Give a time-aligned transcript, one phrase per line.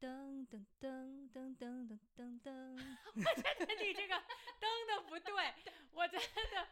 [0.00, 2.50] 噔噔噔噔噔噔噔噔。
[3.14, 4.14] 我觉得你这个
[4.60, 5.54] 噔的不 对，
[5.92, 6.68] 我觉得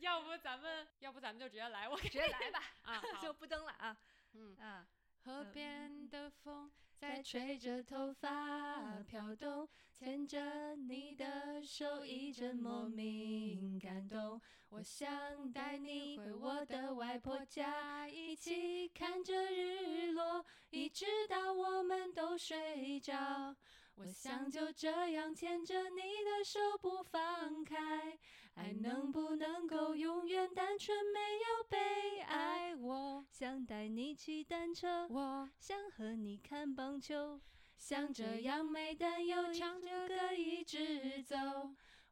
[0.00, 3.96] 要不咱们要不咱们就直接来，我直接来吧啊， 就不登了啊，
[4.34, 4.86] 嗯啊。
[5.24, 14.40] 河边的风在吹着头发飘动，牵着你的手一阵莫名感动。
[14.70, 23.54] 我想带你回我的外婆家，一起看着日落，一直到我们都睡着。
[23.96, 28.18] 我想就这样牵着你的手不放开，
[28.54, 32.74] 爱能不能够永远单纯，没有悲哀？
[32.76, 37.40] 我想带你骑单车，我想和你看棒球，
[37.76, 41.36] 想这样没担忧，唱着歌一直走。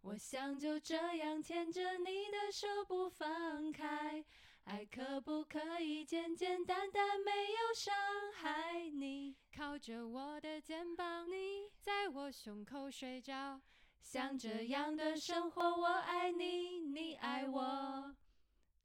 [0.00, 4.24] 我想就这样牵着你的手不放开，
[4.64, 7.94] 爱可不可以简简单单，没有伤
[8.32, 9.36] 害你？
[9.56, 13.60] 靠着我的肩膀，你在我胸口睡着，
[14.02, 18.14] 像这样的生活，我爱你，你爱我，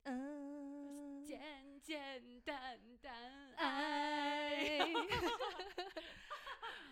[0.04, 4.80] 嗯，简简单单爱。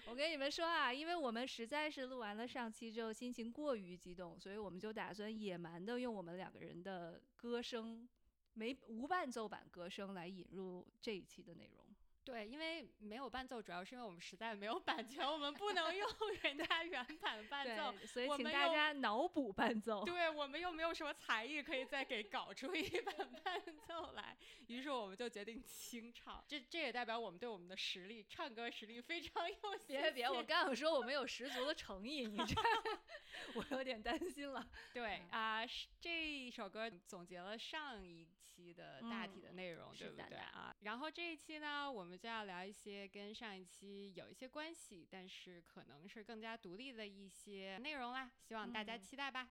[0.08, 8.08] 我跟你们说啊，因为我们实在是录完了上期之后，心情过于激动，所以我们就打算野蛮的用我们两个人的歌声，
[8.54, 11.85] 没无伴奏版歌声来引入这一期的内容。
[12.26, 16.10] 对，因为没有伴奏，主要是因为我们实在没有版权，我们不能用
[16.42, 20.04] 人家原版伴奏，所以请大家脑补伴奏。
[20.04, 24.36] 对我们又没有什么才艺可以再给搞出一版伴奏来，
[24.68, 26.44] 于是我们就决定清唱。
[26.48, 29.56] 这这也代表我们对我们的实力，唱歌实力非常有。
[29.88, 32.56] 别别，我刚想说我们有十足的诚意，你这
[33.54, 34.68] 我有点担心了。
[34.94, 35.62] 对啊，
[36.02, 40.76] 这一首歌总结了上一期的大体的内容，对不对啊？
[40.82, 42.16] 然后这一期呢，我们。
[42.16, 49.50] 就要聊一些跟上一期有一些关系，但是可能是更加独立的一些内容啦，希望大家期待吧。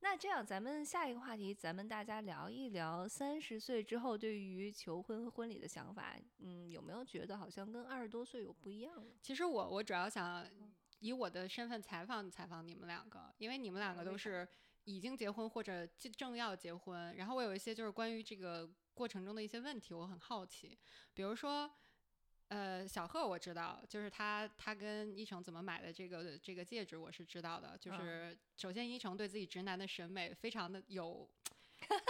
[0.00, 6.16] 那这样，咱们下一个话题，咱们大家聊一聊三十岁之后对于求婚和婚礼的想法。
[6.38, 9.06] 嗯，有没有觉得好像跟二十多岁有不一样？
[9.20, 10.48] 其实我我主要想
[11.00, 14.48] 以我的身份采访采访你们两个，因为你们两个都是
[14.86, 15.86] 已经结婚或者
[16.16, 18.66] 正要结婚，然后我有一些就是关于这个。
[18.96, 20.78] 过程中的一些问题，我很好奇。
[21.12, 21.70] 比如说，
[22.48, 27.76] 呃，小贺我知道，就是他他跟一成怎么买的这个这个戒指，我是知道的。
[27.78, 31.28] 就是首先，一成对自己直男的审美非常的有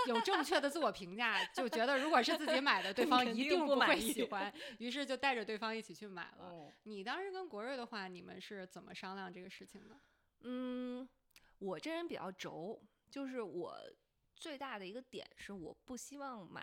[0.07, 6.73] 有正确的自我评价，就觉得如果是自己买的， 对方一定不会喜欢，于是就带着对方一起去买了。
[6.85, 9.97] 你当时跟国瑞的话，你们是怎么商量这个事情的？
[10.43, 11.09] 嗯，
[11.59, 12.81] 我这人比较轴，
[13.11, 13.77] 就是我。
[14.39, 16.63] 最大的一个点是，我不希望买，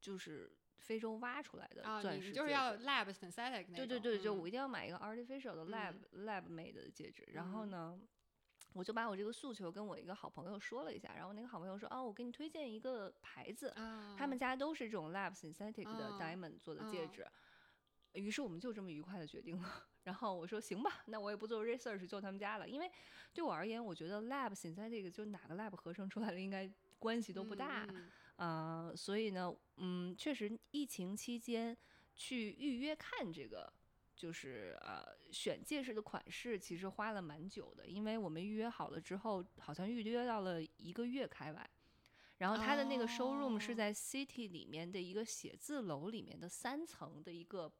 [0.00, 7.22] 就是非洲挖出来的钻石，就是要 lab synthetic 那对对对，就我一定要买一个 artificial 的 lab lab made 的戒指。
[7.32, 7.96] 然后呢，
[8.72, 13.72] 我就把我这个诉求跟我一个好朋友说了一下，然后那个好朋友说：“哦，我给你推荐一个牌子，
[14.18, 17.24] 他们家都是这种 lab synthetic 的 diamond 做的戒指。”
[18.14, 19.86] 于是我们就这么愉快的决定了。
[20.04, 22.68] 然后我说行吧，那我也不做 research，就他们家了。
[22.68, 22.90] 因为
[23.32, 27.88] 对我而言，我觉得 lab synthetic 就哪个 lab 合成出来的应该关系都不大。
[28.36, 31.76] 呃，所以呢，嗯，确实疫情期间
[32.14, 33.72] 去预约看这个，
[34.14, 37.86] 就是呃选戒指的款式，其实花了蛮久的。
[37.86, 41.70] 因为我们预约好了之后，好像预约到了一个月开外。
[42.36, 47.72] 然后他的那个 showroom 是在 city 里面的一个写字楼里面的三层的一个。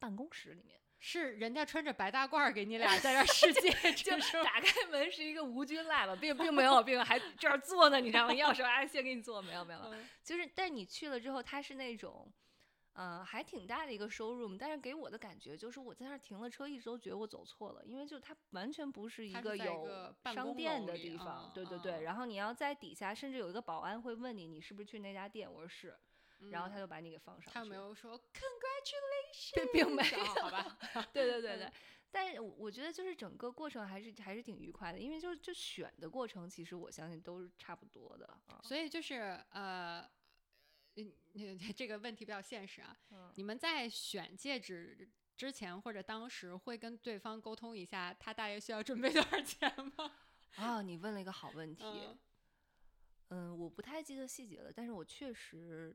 [0.00, 4.12] 办公室里面是人家穿着白大褂给你俩在这试戒，就
[4.44, 8.34] 打开门是一个无菌 lab，并并没有，并还这儿坐呢，你知道吗？
[8.34, 9.80] 要说哎，先给你做，没有没有，
[10.22, 12.30] 就是，但你去了之后，它是那种，
[12.92, 25.50] 嗯，还挺大的一个 showroom，但是给我的感觉就是我在那儿停了车，一直都觉得我走错了，因为就它完全不是一个有商店的地方，对对对，然后你要在底下，甚至有一个保安会问你，你是不是去那家店？
[25.50, 25.96] 我说是。
[26.50, 27.50] 然后他就把你给放上去。
[27.52, 30.78] 他没有说 congratulations，并没有，好吧？
[31.12, 31.70] 对对对对。
[32.12, 38.60] 但是我觉得就是整个过程还是还是挺愉快的，因为就就选的过程，其实我相信都是差不多的啊。
[38.64, 40.04] 所以就是呃，
[40.96, 41.12] 嗯，
[41.76, 42.96] 这个问题比较现实啊。
[43.36, 50.12] 你们在选戒指之前或者当时会跟对方沟通一下，他大约需要准备多少钱吗？
[50.56, 51.84] 啊，你问了一个好问题。
[53.28, 55.94] 嗯，我不太记得细节了，但是我确实。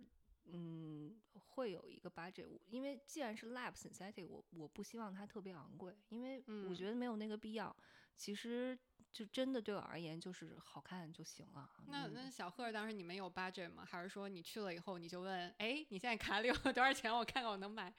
[0.51, 7.75] 嗯，会有一个 budget，因为既然是 lab synthetic，我我不希望它特别昂贵，因为我觉得没有那个必要。
[8.15, 8.77] 其实
[9.11, 11.69] 就真的对我而言，就是好看就行了。
[11.87, 13.83] 那那小贺当时你们有 budget 吗？
[13.85, 17.13] 还是说你去了以后你就问，哎，你现在卡里有多少钱？
[17.13, 17.93] 我看看我能买。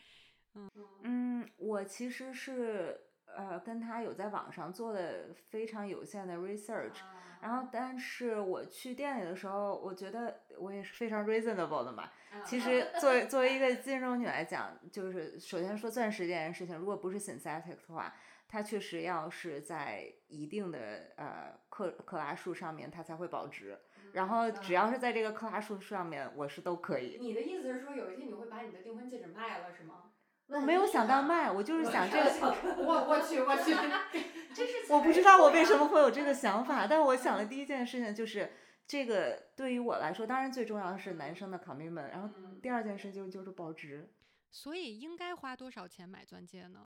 [0.55, 0.71] 嗯
[1.03, 6.97] 嗯，我我其实是呃跟他有在网上做的非常有限的 research，
[7.41, 12.11] 然后但是我去店里的时候，我觉得我也是非常 reasonable 的嘛。
[12.45, 18.15] 其实作为作为一个金融女来讲，就是首先说钻石这件事情，如果不是 synthetic 的话，
[18.49, 23.79] 它确实要是在一定的呃克克拉数上面，它才会保值。
[24.13, 27.19] 然后只要是在这个克拉数上面，我是都可以。
[27.21, 30.13] 你的意思是说，有一天你会把你的订婚戒指卖了，是吗？
[30.49, 32.31] 我没有想到卖，我就是想这个。
[32.79, 33.75] 我我去我去，
[34.55, 38.53] 这是 我不知道我为什么会有这个想法，但我想的第一件事情就是
[38.87, 42.31] 这个对于我来说，当然最重要的是男生的 commitment，然后
[42.63, 44.13] 第二件事就就是保值。
[44.51, 46.87] 所以应该花多少钱买钻戒呢？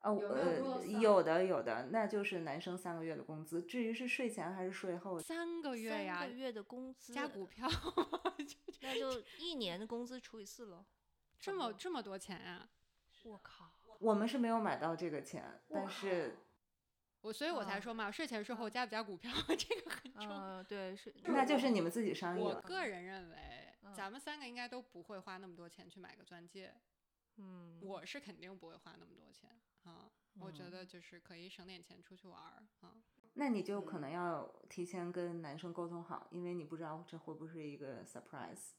[0.00, 3.62] 呃呃，有的有的，那就是男生三个月的工资。
[3.62, 7.68] 至于是税前还是税后，三个月呀，三个月的工资加股票，
[8.80, 10.84] 那就一年的工资除以四喽。
[11.38, 12.68] 这么这么多钱呀！
[13.26, 16.36] 我靠，我们是没有买到这个钱，但是，
[17.22, 19.28] 我所以我才说嘛，税前税后加不加股票，
[19.58, 20.62] 这个很重要。
[20.62, 23.36] 对，是，那就是你们自己商议我个人认为，
[23.92, 26.72] 咱们三个应该都不会花那么多钱去买个钻戒。
[27.38, 29.50] 嗯，我是肯定不会花那么多钱
[29.82, 30.08] 啊。
[30.38, 32.94] 我觉得就是可以省点钱出去玩儿啊。
[33.34, 38.70] 那你就可能要提前跟男生沟通好，因为你不知道这会不会是一个 surprise。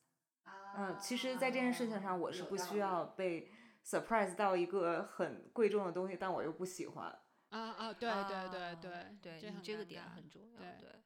[0.75, 3.51] 嗯，其实，在这件事情上，我是不需要被。
[3.87, 7.07] Surprise 到一个很贵重的东西，但我又不喜欢。
[7.49, 10.59] 啊啊，对对对对对，这这个点很重要。
[10.59, 11.01] 对，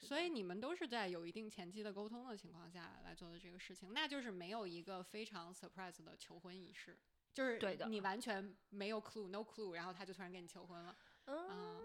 [0.00, 6.98] 所以你们都是在有一定前期的沟通的情况下来做的这个事情，那就是没有一个非常 surprise 的求婚仪式，
[7.34, 10.96] 就是对的，你完全没有 clue，no clue，然后他就突然跟你求婚了。
[11.26, 11.82] 嗯，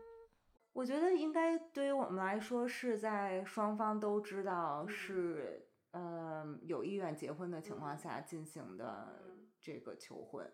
[0.72, 9.26] 我觉得应该对于我们来说，是在双方都知道是呃有意愿结婚的情况下进行的。
[9.68, 10.50] 这个求婚，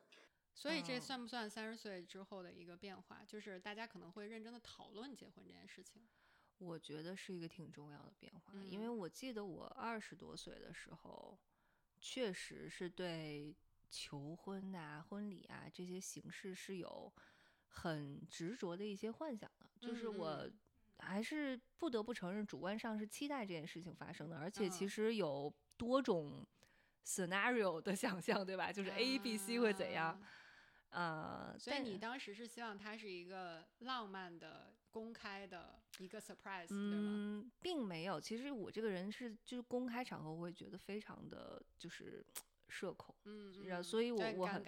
[0.56, 3.24] 所以这算不算三十岁之后的一个变化？
[3.28, 6.02] 就是大家可能会认真的讨论结婚这件事情。
[6.58, 11.40] 我觉得是一个挺重要的变化，因为我记得我二十多岁的时候，
[12.00, 13.56] 确实是对
[13.88, 17.14] 求婚啊、婚礼啊这些形式是有
[17.68, 19.70] 很执着的一些幻想的。
[19.80, 20.50] 就是我
[20.98, 26.44] 还是不得不承认，主观上是期待这件事情发生的，而且其实有多种。
[27.06, 28.72] Scenario 的想象，对吧？
[28.72, 30.20] 就是 A、B、C 会怎样？
[30.90, 37.52] 呃，所以你当时是希望它是一个浪漫的、公开的一个 surprise，对吗？
[37.60, 38.22] 并没有。
[38.22, 42.24] 其实我这个人是，就是公开场合我会觉得非常的就是
[42.70, 44.64] 社恐，嗯，所以我我很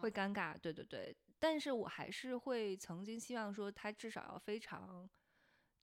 [0.00, 1.14] 会尴尬，对对对。
[1.38, 5.06] 但是我还是会曾经希望说，他至少要非常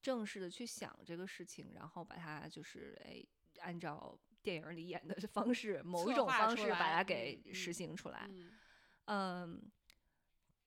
[0.01, 3.23] 正式的去想这个事情，然后把它就是哎
[3.59, 4.19] 按照。
[4.43, 8.29] 电影里演的方式， 某一种方式把它给实行出来。
[9.05, 9.71] 嗯，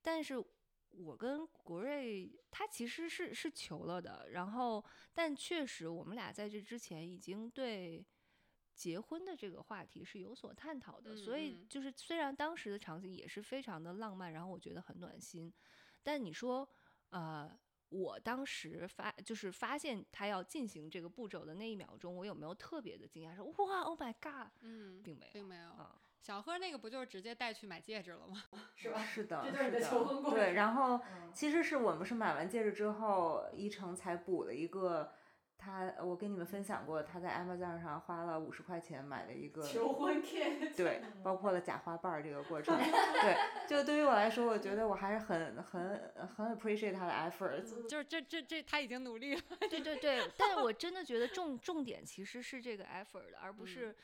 [0.03, 0.35] 但是
[0.91, 8.05] 我跟国瑞他其实是是求了的，然后但确实我们俩在这之前已经对
[8.75, 15.53] 结婚的这个话题是有所探讨的，所以就是虽然当时的场景也是非常的浪漫，然后我觉得很暖心，
[16.03, 16.69] 但你说
[17.11, 17.59] 呃。
[17.89, 23.35] 我当时发就是发现他要进行这个步骤的那一秒钟，我有没有特别的惊讶？
[23.35, 24.51] 说哇，Oh my god！
[24.61, 25.71] 嗯，并没有，并没有。
[26.19, 28.43] 小贺那个不就是直接带去买戒指了吗？
[28.75, 29.01] 是吧？
[29.05, 31.01] 是的，这是你的求婚对，然后
[31.33, 35.13] 其实是我们是买完戒指之后，一成才补了一个。
[35.59, 43.37] 他，我跟你们分享过，他在 Amazon 上花了五十块钱买了一个求婚 kit， 对，包括了假花瓣儿这个过程， 对，
[43.69, 53.97] 就对于我来说，我觉得我还是很很很 appreciate 他的 efforts，就是这这这他已经努力了，对对对，但是我真的觉得重重点其实是这个 effort，而不是，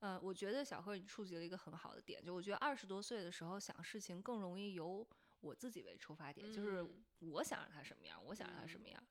[0.00, 5.06] 呃，我觉得小贺你触及了一个很好的点，就我觉得二十多岁的时候想事情更容易由
[5.40, 6.86] 我自己为出发点，就是
[7.20, 9.02] 我想让他什么样，我想让他什么样。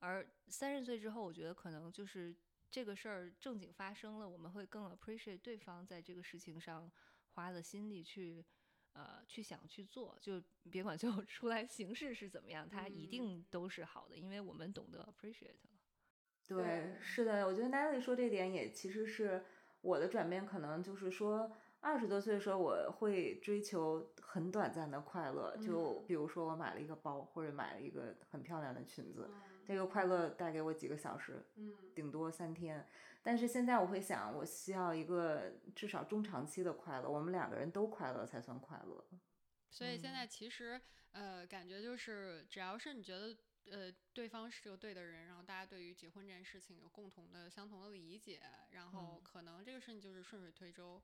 [0.00, 2.34] 而三十岁之后，我觉得可能就是
[2.70, 6.90] 这个事儿正经发生了，我们会更 appreciate 对方在这个事情上
[7.34, 8.44] 花了心力去，
[8.92, 15.70] 呃，去想去做，就别管最后出来形式是怎么样，它一定都是好的，因为我们懂得 appreciate 了。
[16.48, 19.44] 对，是的，我觉得 Natalie 说这点也其实是
[19.82, 29.30] 我的转变，可能就是说二十多岁的时候，我会追求很短暂的快乐，就比如说我买了一个包，或者买了一个很漂亮的裙子。
[29.64, 32.86] 这个快乐带给我几个小时，嗯，顶多三天。
[33.22, 39.04] 但是现在我会想，我需要一个至少中长期的快乐，我们两个人都快乐才算快乐。
[39.70, 40.80] 所以现在其实，
[41.12, 43.36] 呃，感觉就是，只要是你觉得，
[43.70, 48.40] 呃，对方是个对的人，然后大家对于结婚这件事情有共同的、相同的理解，
[48.70, 51.02] 然后可能这个事情就是顺水推舟。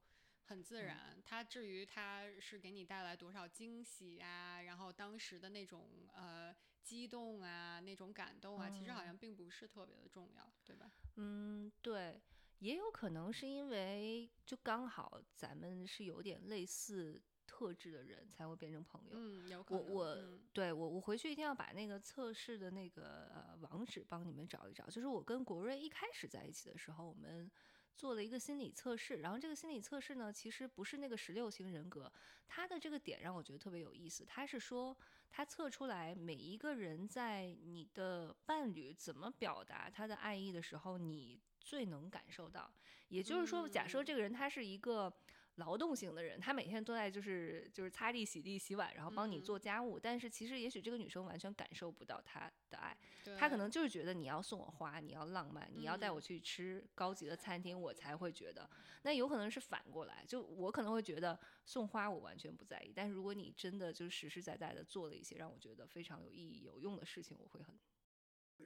[0.49, 1.21] 很自然。
[1.25, 6.55] 它至于他是给你带来多少惊喜啊，然后当时的那种呃
[6.87, 10.93] 激动啊，那种感动啊，其实好像并不是特别的重要，对吧？
[11.17, 12.21] 嗯，对，
[12.61, 17.21] 也有可能是因为就刚好咱们是有点类似。
[17.49, 19.11] 特质的人才会变成朋友。
[19.13, 19.95] 嗯，有可能。
[19.95, 24.85] 我我对我我回去一定要把那个测试的那个呃网址帮你们找一找。
[24.91, 27.51] 就是我跟国瑞一开始在一起的时候，我们
[27.97, 29.17] 做了一个心理测试。
[29.17, 32.13] 然后这个心理测试呢，其实不是那个十六型人格，
[32.47, 34.25] 它的这个点让我觉得特别有意思。
[34.25, 34.97] 它是说，
[35.31, 42.73] 它测出来每一个人在你的伴侣怎么表达他的爱意的时候，你最能感受到。
[43.09, 45.13] 也就是说，假设这个人他是一个。
[45.57, 49.99] 劳动型的人，他每天都在就是就是擦地、洗地、洗碗，然后帮你做家务。
[49.99, 52.97] 但是其实也许这个女生完全感受不到他的爱，
[53.39, 58.69] 她可能就是觉得你要送我花，你要浪漫，你要带我去吃高级的餐厅，我才会觉得。
[59.03, 67.75] 那有可能是反过来，就我可能会觉得送花我完全不在意，但是如果你真的就实实在在的做了一些让我觉得非常有意义、有用的事情，我会很。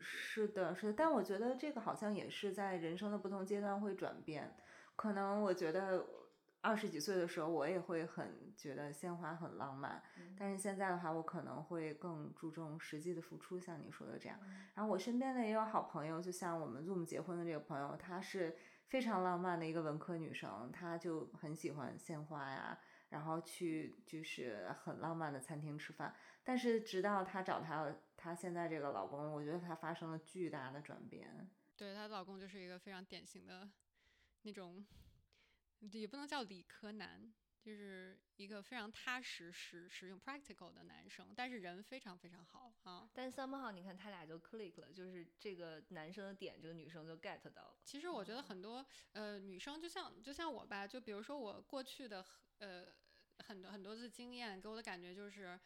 [0.00, 4.56] 是的，是的，但我觉得这个好像也是在人生的不同阶段会转变。
[4.96, 6.04] 可能我觉得。
[6.62, 10.02] 二十几岁的时候，我也会很觉得鲜花很浪漫，
[10.38, 14.38] 但是现在的话，我可能会更注重实际的付出，像你说的这样。
[14.74, 18.54] 然后我身边的也有好朋友，就像我们 Zoom 结婚的这个朋友，她是
[18.88, 26.14] 非常浪漫的一个文科女生，她就很喜欢鲜花呀，然后去就是很浪漫的餐厅吃饭。
[26.44, 31.48] 但是直到她找她她现在这个老公，我觉得她发生了巨大的转变。
[31.74, 33.70] 对她老公就是一个非常典型的
[34.42, 34.84] 那种。
[35.80, 43.08] 也不能叫理科男，就是一个非常踏实、实实用 practical 的男生，但是人非常非常好啊。
[43.14, 47.76] 但 somehow 你看他俩就 click 了，就是这个男生的点，这个女生就 get 到了。
[47.84, 52.24] 其实我觉得很多呃女生就像就像我吧，就比如说我过去的
[52.58, 52.86] 呃
[53.38, 55.58] 很多很多次经验给我的感觉就是，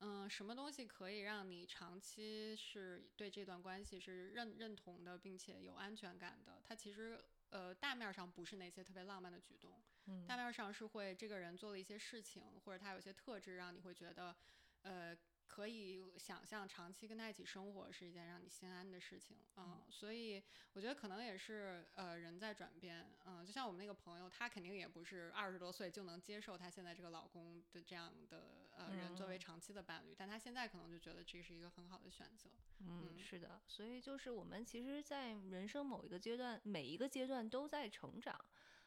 [0.00, 7.22] 嗯，什么东西可以让你长期是对这段关系是认认同的，并且有安全感的，它其实。
[7.50, 10.26] 呃，大面上不是那些特别浪漫的举动，嗯。
[10.26, 14.34] 大面上是会这个人做了一些事情，或者他有些特质，让你会觉得，
[14.82, 20.42] 呃，可以想象长期跟他一起生活是一件让你心安的事情，嗯，所以
[20.74, 32.48] 我觉得可能也是，呃，人在转变，嗯，就像我们那个朋友，她肯定也不是二十多岁就能接受她现在这个老公的这样的呃人作为长期的伴侣，但他现在可能就觉得这是一个很好的选择。
[32.78, 38.38] 嗯，是的，所以就是我们其实，在人生某一个阶段，每一个阶段都在成长，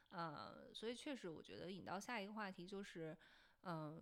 [0.10, 3.18] 呃，所以确实，我觉得引到下一个话题就是，
[3.64, 4.02] 嗯，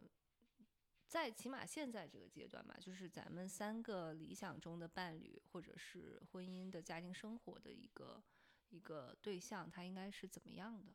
[1.08, 8.24] 在起码现在这个阶段吧，就是咱们三个理想中的伴侣，或者是婚姻的家庭生活的一个
[8.69, 10.93] 一个对象，他应该是怎么样的？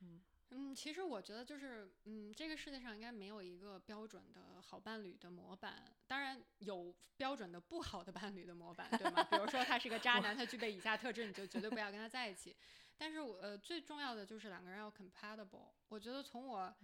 [0.00, 0.22] 嗯。
[0.54, 9.24] 嗯，其实我觉得就是，嗯，这个世界上应该没有一个标准的好伴侣的模板，当然有标准的不好的伴侣的模板，对吗？
[9.24, 12.54] 比如说他是个渣男， 他具备以下特质，你就绝对不要跟他在一起。
[12.98, 15.72] 但是，我呃最重要的就是两个人要 compatible。
[15.88, 16.74] 我觉得从我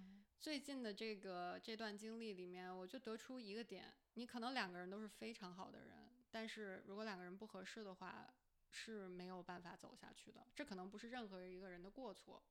[0.40, 8.32] 最近的这个这段经历里面，我就得出一个点：你可能两个人都是非常好的人，但是如果两个人不合适的话，
[8.70, 10.46] 是没有办法走下去的。
[10.54, 12.42] 这可能不是任何一个人的过错。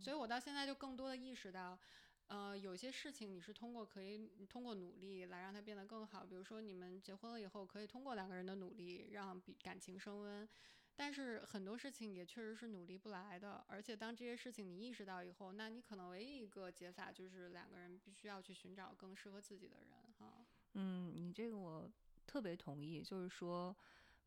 [0.00, 1.78] 所以，我到现在就更多的意识到，
[2.26, 6.24] 呃，有些事情你是通过可以通过努力来让它变得更好。
[6.24, 10.48] 比如说，你们结婚了以后，可以通过两个人的努力让比感情升温。
[10.94, 13.64] 但是很多事情也确实是努力不来的。
[13.66, 20.12] 而且，当这些事情你意识到以后，那你可能唯一一个解法就是两个人必须要去寻找更适合自己的人。
[20.18, 21.90] 哈，嗯，你这个我
[22.26, 23.74] 特别同意，就是说。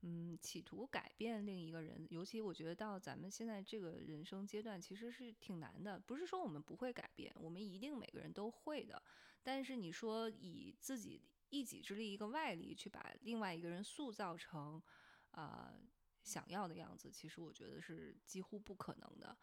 [0.08, 6.00] 嗯，企图改变另一个人，尤其我觉得到咱们现在这个人生阶段，其实是挺难的。
[6.00, 9.02] 不是说我们不会改变，我们一定每个人都会的。
[9.42, 11.20] 但是你说以自己
[11.50, 14.80] 一己之力，一个外力去把另外一个人塑造成，
[15.32, 15.74] 呃，
[16.22, 19.36] 想要的样子，其实我觉得是几乎不可能的。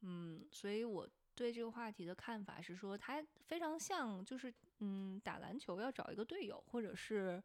[0.00, 7.42] 嗯，所以我对这个话题的看法是说，它非常像，就是嗯，打篮球要找一个队友，或者是。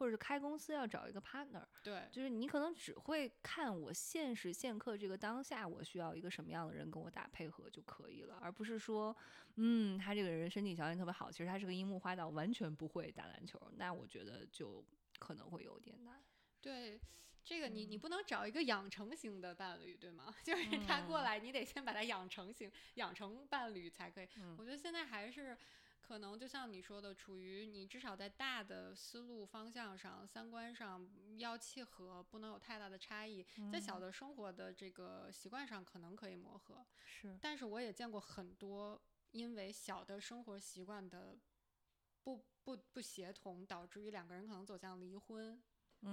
[0.00, 9.14] 或者是开公司要找一个 partner，对，就是你可能只会看我现时现刻这个当下，我需要一个什么样的人跟我打配合就可以了，而不是说，
[9.56, 14.82] 嗯，他这个人身体条件特别好，其实他是个樱木花道，完全不会打篮球，那我觉得就
[15.18, 16.24] 可能会有点难。
[16.62, 16.98] 对，
[17.44, 20.34] 这个你你不能找一个养成型的伴侣，对吗？
[20.42, 24.28] 就是他过来，你得先把他养成型养成伴侣才可以。
[24.56, 25.54] 我觉得现在还是。
[26.10, 33.46] 可能就像你说的，处于你至少在大的思路方向上、三观上要契合，不能有太大的差异。
[33.70, 36.84] 在小的生活的这个习惯上，可能可以磨合。
[37.04, 39.00] 是，但是我也见过很多
[39.30, 41.38] 因为小的生活习惯的
[42.24, 45.62] 不不不协同，导致于两个人可能走向离婚，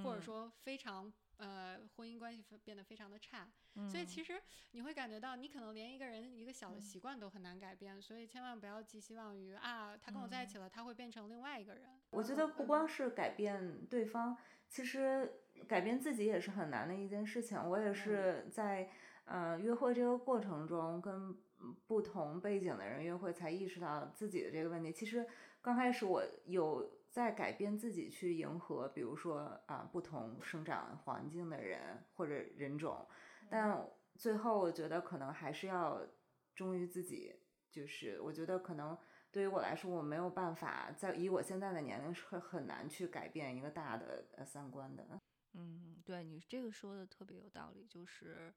[0.04, 1.12] 或者说非常。
[1.38, 3.48] 呃，婚姻关系变得非常的差，
[3.88, 4.42] 所以其实
[4.72, 11.84] 你会感觉到，你可能连一个人一个小的习惯都很难改变，所以千万不要寄希望于啊，他跟我在一起了，他会变成另外一个人。
[12.10, 14.36] 我觉得不光是改变对方，
[14.68, 15.32] 其实
[15.68, 17.58] 改变自己也是很难的一件事情。
[17.70, 18.90] 我也是在
[19.26, 21.38] 呃约会这个过程中，跟
[21.86, 24.92] 不同背景的人约会，才意识到自己的这个问题。
[24.92, 25.28] 其实
[25.62, 26.97] 刚开始我有。
[27.10, 33.08] 在改变自己去迎合，比如说啊，不同生长环境的人或者人种，
[33.50, 36.06] 但最后我觉得可能还是要
[36.54, 37.36] 忠于自己。
[37.70, 38.98] 就是我觉得可能
[39.32, 45.22] 对于我来说，我没有办法在以我现在的年龄是很难去改变一个大的呃三观的。
[45.54, 48.54] 嗯，对你这个说的特别有道理，就是。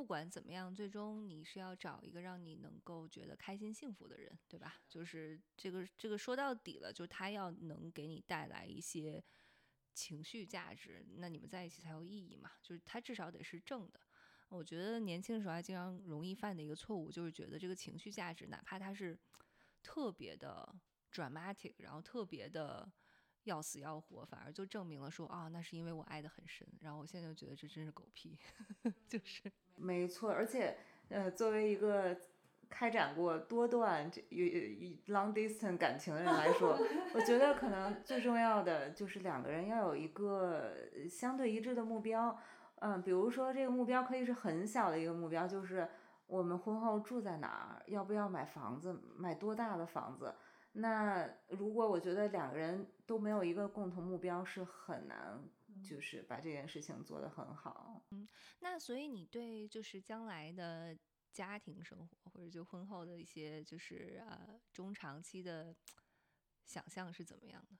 [0.00, 4.80] 不管怎么样，最终你是要找一个让你能够觉得开心幸福的人，对吧？
[4.88, 9.22] 就是这个这个说到底了，就是他要能给你带来一些
[9.92, 12.52] 情绪价值，那你们在一起才有意义嘛。
[12.62, 14.00] 就是他至少得是正的。
[14.48, 19.18] 我觉得年轻时候还经常容易犯的一个错误，就是觉得这个情绪价值，哪怕他是
[19.82, 20.74] 特别的
[21.12, 22.90] dramatic，然后特别的。
[23.44, 26.66] 要死要活，反而就证明了说啊，那是因为我爱的很深。
[26.80, 28.38] 然后我现在就觉得这真是狗屁，
[29.08, 30.30] 就是没错。
[30.30, 30.76] 而且，
[31.08, 32.16] 呃，作为一个
[32.68, 36.78] 开展过多段这与 long distance 感情的人来说，
[37.14, 40.72] 我觉得可能最重要的就是两个人要有一个
[41.08, 42.38] 相对一致的目标。
[42.76, 45.88] 嗯，比如说这个目标可以是很小的一个目标，就是
[46.26, 50.34] 我们婚后住在哪儿，要不要买房子，买多大的房子。
[50.72, 55.42] 那如果我觉得两个人都没有一个共同目标，是很难，
[55.82, 58.00] 就是把这件事情做得很好。
[58.10, 58.28] 嗯，
[58.60, 60.96] 那所以你对就是将来的
[61.32, 65.74] 家庭生活，或者就婚后的一些就是呃中长期的
[66.64, 67.76] 想象是怎么样的？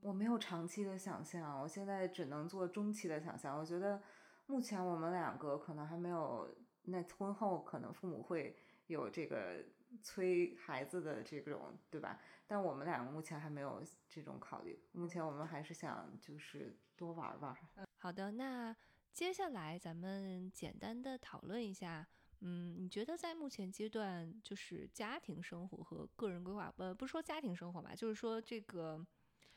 [0.00, 3.58] 我没有长期的想象，我现在只能做中期的想象。
[3.58, 4.02] 我觉得
[4.44, 8.54] 目前我们两个可能还没有，那婚后可能父母会
[8.88, 9.64] 有这个。
[10.02, 12.20] 催孩子的这种，对吧？
[12.46, 14.78] 但我们两个目前还没有这种考虑。
[14.92, 17.56] 目前我们还是想就是多玩玩。
[17.96, 18.74] 好的，那
[19.12, 22.06] 接下来咱们简单的讨论一下，
[22.40, 29.04] 嗯，你觉得在目前阶段，就是家庭生活和个人规划，呃，不说家庭生活吧，就是说这个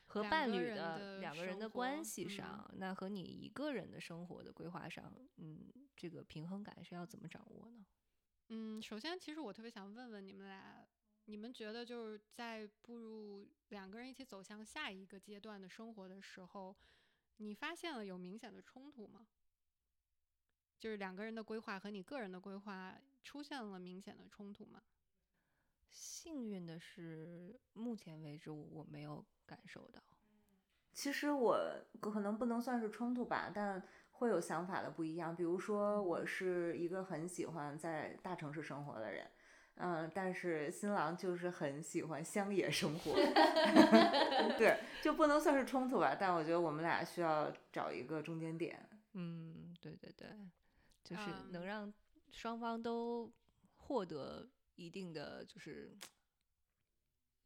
[0.04, 7.86] 和伴侣的两个人的关系上，那和你一个人的生活的规划上，嗯，这个平衡感是要怎么掌握呢？
[8.54, 10.86] 嗯，首先，其实我特别想问问你们俩，
[11.24, 16.76] 你们觉得就是在步入两个人一起走向下一个阶段的生活的时候，
[17.38, 19.26] 你发现了有明显的冲突吗？
[20.78, 24.82] 就是两个人的规划和你个人的规划出现了明显的冲突吗？
[25.88, 30.02] 幸运的是，目前为止我没有感受到。
[30.92, 31.58] 其实我
[32.02, 33.82] 可能不能算是冲突吧，但。
[34.22, 39.28] 会有想法的不一样，比如说我是一个很喜欢在大城市生活的人，
[39.74, 43.12] 嗯，但是新郎就是很喜欢乡野生活，
[44.56, 48.88] 对，就不能算是冲突吧，但我觉得我们俩需要找一个中间点。
[49.14, 50.28] 嗯，对对对，
[51.02, 51.92] 就是能让
[52.30, 53.28] 双方都
[53.76, 55.98] 获得一定的就是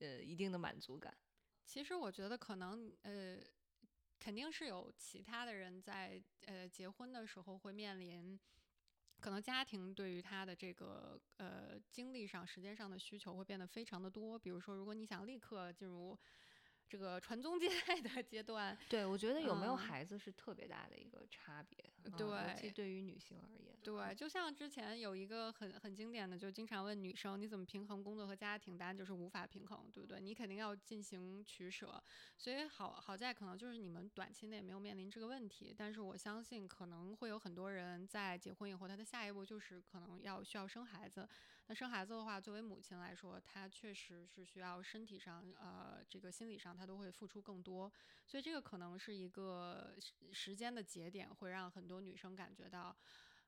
[0.01, 1.17] 呃一定的满足感。
[1.65, 3.39] 其实我觉得可能呃。
[4.27, 8.37] 肯定是有其他的人在呃结婚的时候会面临，
[9.21, 14.37] 可能家庭对于他的这个呃精力上、时间上的需求会变得非常的多。
[14.37, 16.19] 比如说，如果你想立刻进入。
[16.89, 21.77] 这个传宗接代的阶段，对我觉得有没有孩子是特别大的一个差别，
[22.17, 30.21] 对，尤其对于女性而言，对，就像之前有一个很很经典的，就经常问女生你怎么平衡工作和家庭，答案就是无法平衡，对不对？
[30.21, 32.03] 你肯定要进行取舍，
[32.37, 41.29] 所以好好在可能就是你们短期内没有面临这个问题，但是我相信可能会有很多人在结婚以后，他的下一步就是可能要需要生孩子。
[41.69, 47.93] 那生孩子的话，作为母亲来说，她确实是需要身体上，呃，这个心理上，她都会付出更多。
[48.25, 49.97] 所以这个可能是一个
[50.33, 52.97] 时间的节点，会让很多女生感觉到，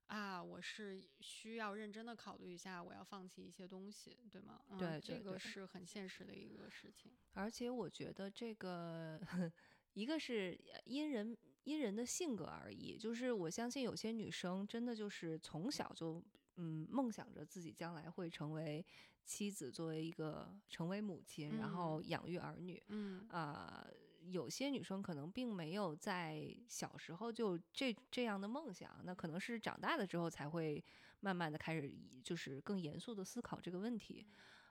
[0.08, 4.60] 啊，我是需要认真的考虑一下，我要放弃一些东西，对吗？
[4.76, 7.12] 对，这个是很现实的一个事情。
[7.34, 9.20] 而且我觉得这个，
[9.94, 16.20] 一个是因人因人的性格而异，就是我相信有些女生真的就是从小就。
[16.58, 18.84] 嗯，梦想着自己将来会成为
[19.24, 22.82] 妻子，作为一个成为母亲，然后养育儿女。
[22.88, 23.86] 嗯啊，
[24.26, 30.84] 有些女生可能并没有在小时候就这这样的梦想，那可能是长大了之后才会
[31.20, 31.92] 慢慢的开始，
[32.22, 34.26] 就是更严肃的思考这个问题。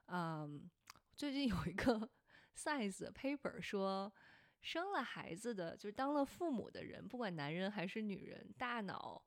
[0.07, 0.69] 嗯，
[1.15, 2.09] 最近有一个
[2.55, 4.13] Science paper 说。
[4.59, 9.23] 生了孩子的，就是当了父母的人，不管男人还是女人，大脑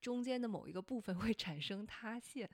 [0.00, 2.48] 中间的某一个部分会产生塌陷，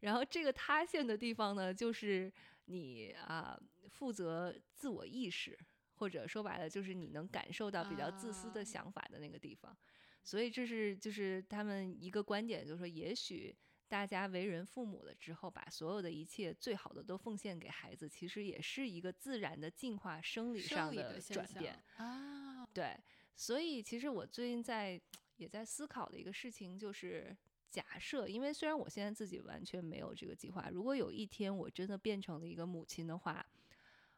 [0.00, 2.32] 然后这个塌陷的地方呢，就是
[2.64, 5.58] 你啊负责自我意识，
[5.94, 9.76] 或者说白了，就是你能感受到比较自私的想法的那个地方。
[10.24, 13.56] 所以这是就是他们一个观点，就是说也许。
[13.90, 22.68] 大家为人父母了之后，把所有的一切最好的都奉献给孩子，其实也是一个自然的进化生理上的转变啊。
[22.74, 22.94] 对，
[23.34, 25.00] 所以其实我最近在
[25.38, 27.34] 也在思考的一个事情，就是
[27.70, 33.44] 假设，因为虽然我现在自己完全没有这个计划，如果有一天我真的变成了一个母亲的话，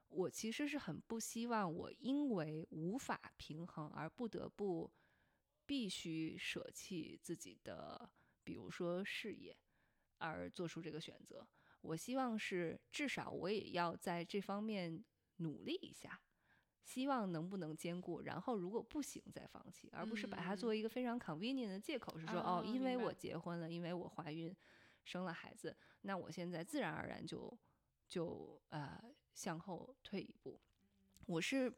[0.08, 4.90] 我其实是很不希望我因为无法平衡而不得不
[5.64, 8.10] 必须舍弃自己的。
[8.42, 9.56] 比如说事业，
[10.18, 11.46] 而做出这个选择，
[11.82, 15.04] 我希望是至少我也要在这方面
[15.36, 16.20] 努力一下，
[16.82, 18.22] 希望能不能兼顾。
[18.22, 24.54] 然后如果不行再放弃，而不是把它作为一个非常 convenient 的借口，是说哦，因为我结婚了，因为我怀孕
[25.04, 27.56] 生了孩子，那我现在自然而然就
[28.08, 29.00] 就呃
[29.34, 30.60] 向后退一步。
[31.26, 31.72] 我是，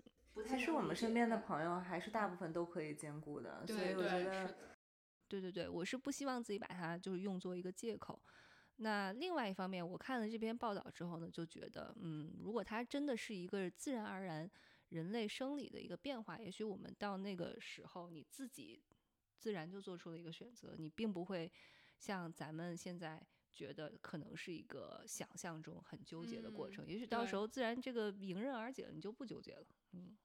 [0.48, 4.54] 其实我们身边的朋友还是大部分都可以兼顾的，所以我觉得。
[5.28, 8.20] 对对对，我是不希望自己把它就是用作一个借口。
[8.76, 14.50] 那另外一方面，我看了这篇报道之后呢，就觉得，嗯，如果它真的是一个自然而然
[14.92, 18.83] 人类生理的一个变化，也许我们到那个时候，你自己
[19.38, 21.50] 自然就做出了一个选择，你并不会
[21.98, 23.20] 像咱们现在
[23.52, 26.87] 觉得可能是一个想象中很纠结的过程。
[26.87, 29.66] 也许到时候自然这个迎刃而解了，你就不纠结了。
[29.92, 30.16] 嗯。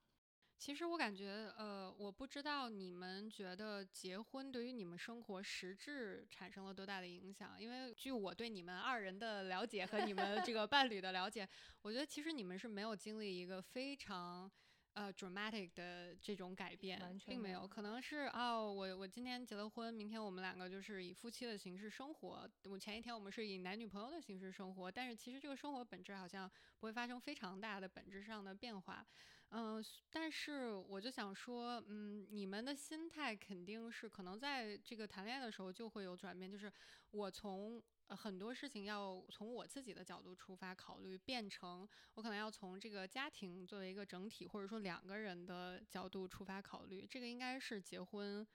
[0.57, 7.61] 其实我感觉，呃，我不知道你们觉得结婚对于你们生活实质产生了多大的影响。
[7.61, 11.47] 因为据我对你们二人的了解和你们这个 伴侣的了解，
[11.81, 14.51] 我觉得其实你们是没有经历一个非常。
[14.93, 22.49] 呃，dramatic 的这种改变并没有，可能是哦，我我今天结了婚，明天我们两个就是以夫妻的形式生活。
[22.63, 29.05] 我前一天我们是以男女朋友的形式生活，但是其实这个生活本质好像不会发生非常大的本质上的变化。
[29.49, 36.71] 嗯，但是我就想说，嗯，你们的心态肯定是可能在这个谈恋爱的时候就会有转变，就是
[37.12, 37.83] 我从。
[38.12, 47.05] 很多事情要从我自己的角度出发考虑，变成我可能要从这个家庭作为一个整体，或者说两个人的角度出发考虑。
[47.05, 48.47] 这个应该是结婚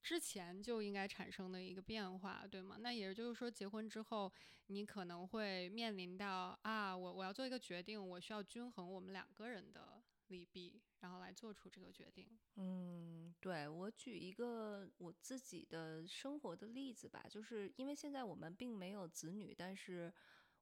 [0.00, 2.76] 之前就应该产生的一个变化，对吗？
[2.78, 4.32] 那也就是说，结婚之后，
[4.68, 9.99] 你可能会面临到啊，我我要做一个决定，我需要均衡我们两个人的
[10.30, 10.82] 利弊。
[11.00, 12.28] 然后来做出这个决定。
[12.56, 20.12] 嗯，对我举一个我自己的生活的例子吧，就是因为现在我们并没有子女，但是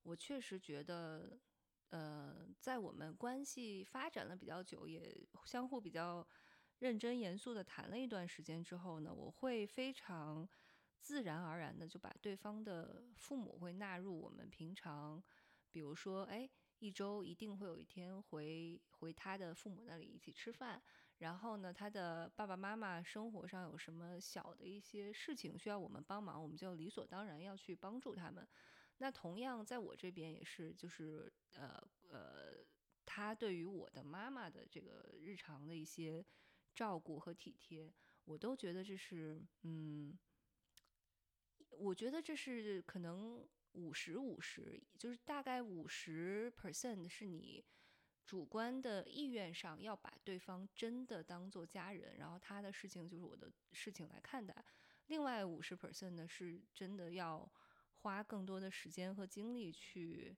[0.05, 1.41] 我确实觉得，
[1.91, 6.25] 呃，在我们关系发展了比较久，也相互比较
[6.79, 10.49] 认真严肃的谈了一段时间之后呢，我会非常
[11.01, 15.21] 自然而然的就把对方的父母会纳入我们平常，
[15.69, 16.49] 比如说，哎。
[16.81, 20.81] 一周一定会有一天回回他的父母那里一起吃饭，
[21.19, 28.47] 然后呢，他的爸爸妈妈生活上有什么小的一些事情需要我们帮忙，我们就理所当然要去帮助他们。
[28.99, 32.65] 那同样在我这边也是，就是呃呃，
[33.05, 36.25] 他对于我的妈妈的这个日常的一些
[36.75, 37.93] 照顾和体贴，
[38.25, 40.17] 我都觉得这是嗯，
[41.71, 43.45] 我觉得这是可能。
[43.79, 47.65] 五十五十，就是大概五十 percent 是你
[48.27, 54.53] 主观的意愿上要把对方真的当做家人，然后他的事情就是我的事情来看待。
[55.07, 57.51] 另外五十 percent 呢，是真的要
[57.95, 60.37] 花更多的时间和精力去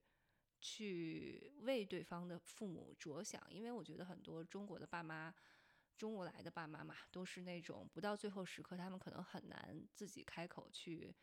[0.59, 5.33] 去为对方的父母着想，因为我觉得很多中国的爸妈，
[5.97, 11.13] 中国来的爸妈嘛，都是那种不到最后时刻，他们可能很难自己开口去。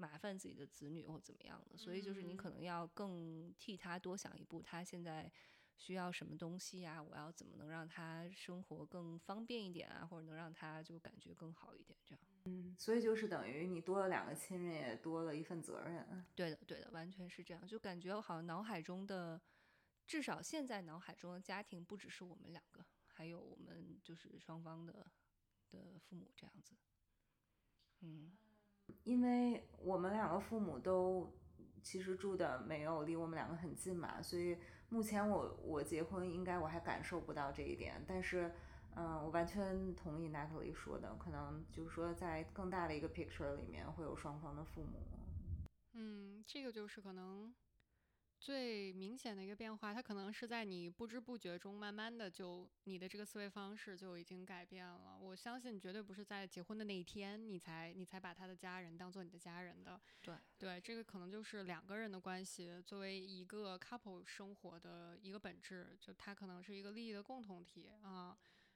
[0.00, 5.30] 麻烦自己的子女或怎么样的，所以就是你可能要更替他多想一步，他现在
[5.76, 7.02] 需要什么东西呀？
[7.02, 10.06] 我要怎么能让他生活更方便一点啊？
[10.06, 12.24] 或者能让他就感觉更好一点，这样。
[12.44, 16.24] 嗯，所以就是等于你多了两个亲人，也多了一份责任。
[16.34, 17.66] 对的，对的，完全是这样。
[17.66, 19.38] 就感觉好像脑海中的，
[20.06, 25.06] 至少现在脑海中的家庭不只是我们两个，还有我们就是双方的
[25.70, 26.74] 的父母这样子。
[28.00, 28.32] 嗯。
[29.04, 31.32] 因为我们两个父母都
[31.82, 38.04] 其实住的没有离我们两个很近嘛，所以目前我我结婚应该我还感受不到这一点。
[38.06, 38.52] 但是，
[38.96, 45.00] 嗯，我完全同意 Natalie 说的，可能就是说在更大的一个 picture 里面会有双方的父母。
[45.92, 47.52] 嗯，这个就是可能。
[48.40, 55.18] 最明显的一个变化，它可能是在你不知不觉中，慢慢的就你的这个思维方式就已经改变了。
[55.20, 60.00] 我相信，绝对不是在结婚的那一天，你才你才把他的家人当做你的家人的。
[60.22, 68.34] 对对，这个可能就是两个人的关系，作为一个 couple 生活的一个本质，就它可能是一个利益的共同体啊。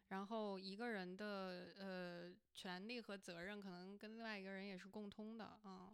[0.08, 5.90] 然后一个人的呃权利和责任，可能跟另外一个人也是共通的啊。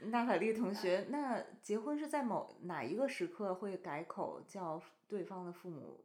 [0.00, 6.04] 娜塔莉同 学，那结婚是在某哪一个时刻会改口叫对方的父母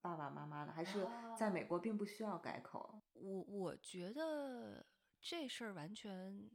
[0.00, 0.72] 爸爸妈妈呢？
[0.72, 1.06] 还是
[1.36, 3.02] 在美国并不需要改口？
[3.12, 4.86] 我我觉得
[5.20, 6.50] 这事儿完全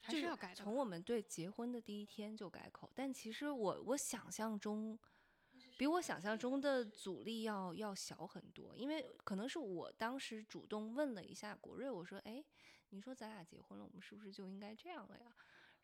[0.00, 0.54] 还是要改。
[0.54, 4.98] 从我们对结婚的第一天就改口，但其实我我想象中
[5.76, 12.44] 比我想象中的阻力要要小很多，因为可能是我当时主动问了一下国瑞，我说：“哎。”
[12.90, 15.26] 你说咱俩结婚了，我们是不是就应该这样了呀？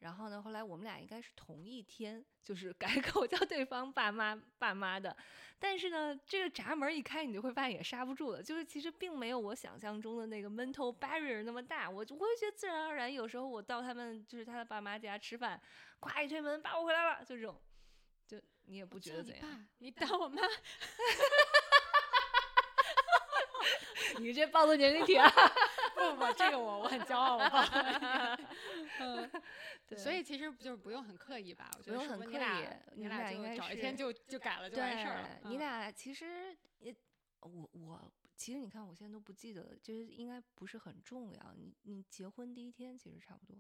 [0.01, 5.17] 然后呢，后来我们俩应该是同一天，就是改口 叫对方爸妈爸妈的。
[5.59, 8.43] 但是呢，这个闸门一开，你就会发现也刹不住了。
[8.43, 11.89] 就是其实并没有我想象中的那个 mental barrier 那么大。
[11.89, 15.59] 我就会觉得自然而然，有时候我到他们就是他的爸妈家吃饭，
[16.01, 17.59] 咵一推门，爸我回来了，就这种，
[18.27, 19.67] 就你也不觉得怎样？
[19.79, 20.43] 你打我妈？
[24.19, 25.19] 你这暴露年龄挺。
[26.13, 27.63] 不不，这个我我很骄傲，我报。
[29.01, 29.31] 嗯，
[29.97, 35.41] 所以其实就是不用很刻意吧，我觉得很刻意，你俩应该找一天就就改了就完事儿了。
[35.45, 36.95] 你俩其实也，
[37.41, 41.55] 我我其实你看我现在都不记得了，就是应该不是很重要。
[41.57, 43.57] 你你结婚第一天其实差不多，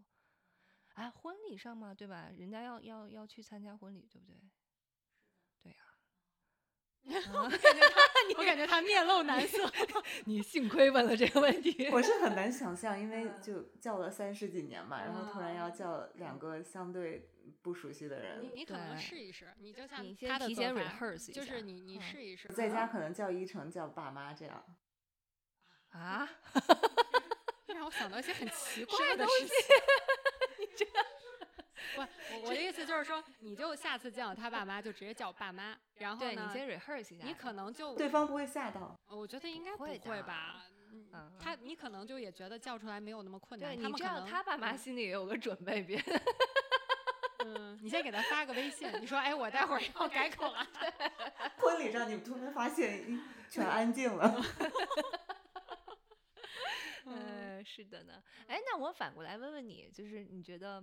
[0.94, 2.30] 哎，婚礼上嘛，对吧？
[2.37, 4.37] 人家要要要去参加婚礼，对不对？
[7.07, 8.01] 我感觉他，
[8.38, 9.71] 我感觉他面露难色。
[10.25, 11.88] 你幸亏问了这个问题。
[11.93, 17.29] 我是很难想象，因为就叫了三十几年嘛，然后突然要叫两个相对
[17.61, 18.40] 不熟悉的人。
[18.43, 24.64] 你你可能试一试，你就像他的提前 rehearse 就是你你试一试，在家可能叫一成叫爸妈这样。
[25.90, 26.29] 啊？
[27.69, 29.57] 让我想到一些很奇怪的事情。
[30.59, 30.85] 你这。
[30.87, 30.90] 不，
[32.42, 38.98] 我的意思就是说，你就下次见到他爸妈就直接叫爸妈，然后呢，你先 rehearse 一下，你可能就对方不会吓到。
[39.09, 40.64] 我觉得应该不会吧？
[41.12, 43.76] 嗯他你可能就也觉得叫出来没有那么困难。
[43.76, 46.00] 对你这样，他爸妈心里也有个准备，别。
[47.44, 50.66] 嗯，你先给他发个微信，你说，哎，我待会儿 要改口了。
[51.59, 54.42] 婚礼上你们突然发现全安静了。
[57.07, 58.22] 嗯，是的呢。
[58.46, 60.83] 哎，那我反过来问问你，就是你觉得？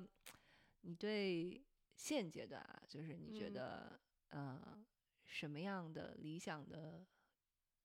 [0.82, 1.64] 你对
[1.96, 4.86] 现阶段啊，就是你觉得呃
[5.26, 7.06] 什么样的理想的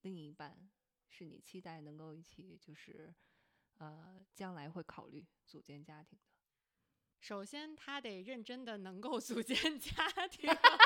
[0.02, 0.68] 另一半
[1.08, 3.14] 是你期待能够一起就是
[3.78, 6.24] 呃将来会考虑组建家庭的？
[7.18, 9.92] 首先，他得认真的能够组建家
[10.30, 10.48] 庭。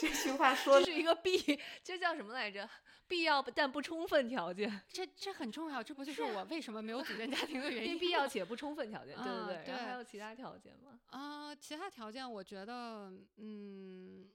[0.00, 2.68] 这句话说这是一个必，这叫什么来着？
[3.06, 4.80] 必要但不充分条件。
[4.88, 7.98] 这这很重要，这不就是我为什么没有组建家庭的原因？
[7.98, 9.64] 必要且不充分条件，对对对。
[9.66, 10.98] 然后还有其他条件吗？
[11.08, 14.30] 啊，其他条件我觉得，嗯，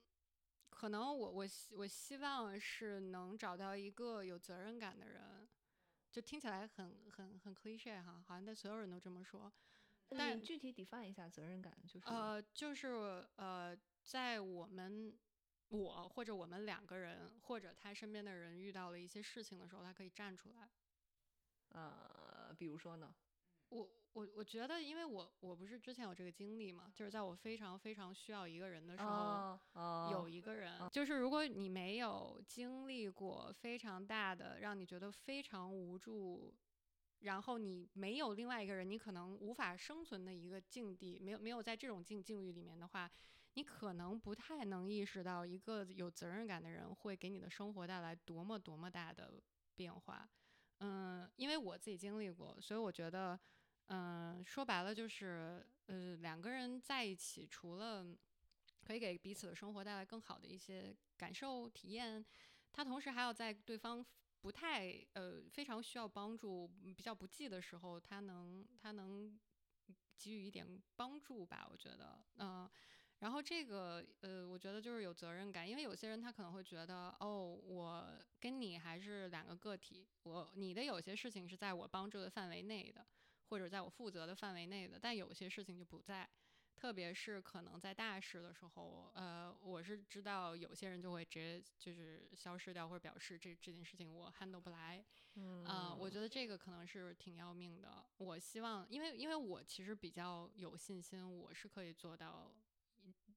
[0.69, 5.47] 可能我我我希望是能找到一个有责任感的人，
[6.11, 9.51] 就听起来很很很 cliche 哈，好像但所有人都这么说。
[10.09, 15.11] 但具体 define 一下责任感，就是呃，就是呃，在我们。
[15.69, 20.69] 我或者我们两个人，或者他身边的人遇到了一些事情的时候，他可以站出来。
[21.69, 23.13] 呃，比如说呢？
[23.69, 29.59] 我我我觉得，因为我我不是之前有这个经历嘛，就是在我非常非常需要一个人的时候，
[30.11, 30.89] 有一个人。
[30.89, 36.55] 就是如果你没有经历过非常大的让你觉得非常无助，
[37.19, 43.11] 然后你没有另外一个人，你可能无法生存的一个境地，没有没有在这种境境遇里面的话。
[43.59, 49.43] 你可能不太能意识到，一个有责任感的人会给你的生活带来多么多么大的
[49.75, 50.29] 变化。
[50.77, 53.37] 嗯，因为我自己经历过，所以我觉得，
[53.87, 58.15] 嗯，说白了就是，呃，两个人在一起，除了
[58.85, 62.25] 可以给彼此的生活带来更好的一些感受体验，
[62.71, 64.05] 他同时还要在对方
[64.39, 69.37] 不太呃非常需要帮助、比较不济的时候，他能他能
[70.17, 71.67] 给予一点帮助吧。
[71.69, 72.69] 我觉得，嗯。
[73.19, 78.07] 然后这个呃，我觉得就是有责任感，因为有些人他可能会觉得，哦，我
[78.39, 83.05] 跟你还是两个个体，我你的有些事情是在我帮助的范围内的，
[83.49, 86.29] 或者在我负责的范围内的，但有些事情就不在。
[86.75, 95.03] 特别是可能在大事的时候，呃，我是知道有些人就会直接就是消失掉，或者表示这这件事情我 handle 不来。
[95.35, 98.05] 嗯，我觉得这个可能是挺要命的。
[98.15, 102.49] 我希望，因为因为我其实比较有信心，我是可以做到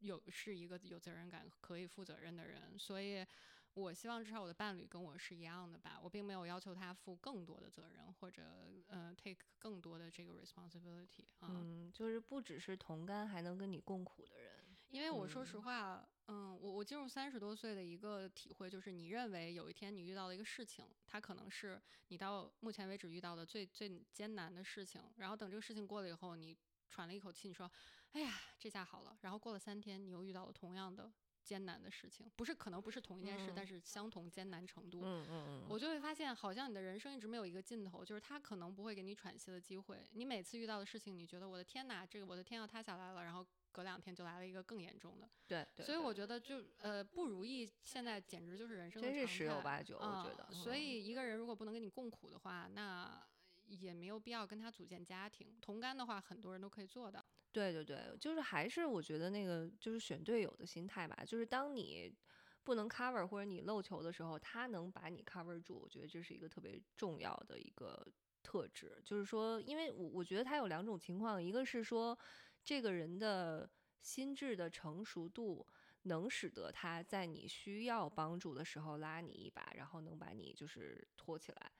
[0.02, 3.26] 有是一个有责任感、可以负责任的人，所以。
[3.74, 8.42] 我希望至少我的伴侣跟我是一样的吧，我并没有要求他负更多的责任或者
[8.88, 14.76] 呃 take 更多的这个 responsibility 啊，嗯，就是不只是同甘，还能跟你共苦的人。
[14.90, 26.54] 因为我说实话，嗯，我我进入三十多岁的一个体会就是，你认为有一天你遇到了一个事情，它可能是你到目前为止遇到的最最艰难的事情，然后等这个事情过了以后，你
[26.92, 27.70] 喘了一口气，你说，
[28.12, 29.16] 哎呀，这下好了。
[29.22, 31.10] 然后过了三天，你又遇到了同样的。
[31.44, 35.00] 艰难的事情，不是可能不是同一件事，但是相同艰难程度。
[35.02, 40.08] 嗯嗯嗯，我就会发现，好像你的人生一直没有一个尽头，就是他可能不会给你喘息的机会。
[40.12, 45.28] 你每次遇到的事情，你觉得我的天哪，这个我的天要塌下来了，然后隔两天就来了一个更严重的。
[45.48, 49.98] 对，对所以我觉得就呃不如意，现在简直就是人生的真是十有八九。
[49.98, 53.20] 我觉得，所以一个人如果不能跟你共苦的话，那
[53.78, 55.56] 也没有必要跟他组建家庭。
[55.60, 57.24] 同甘的话，很多人都可以做到。
[57.50, 62.14] 对对对，就是还是我觉得那个就是选队友的心态吧，就是当你
[62.64, 68.06] 不能 cover 或者你漏球的时候，他能把你 cover 住，我觉得这是一个特别重要的一个
[68.42, 69.00] 特质。
[69.04, 72.18] 就是说，因为我我觉得他有两种情况，一个是说
[72.64, 73.68] 这个人的
[74.00, 75.66] 心智的成熟度
[76.04, 81.70] 能使得他在你需要帮助的时候拉你一把，然后能把你就是拖起来。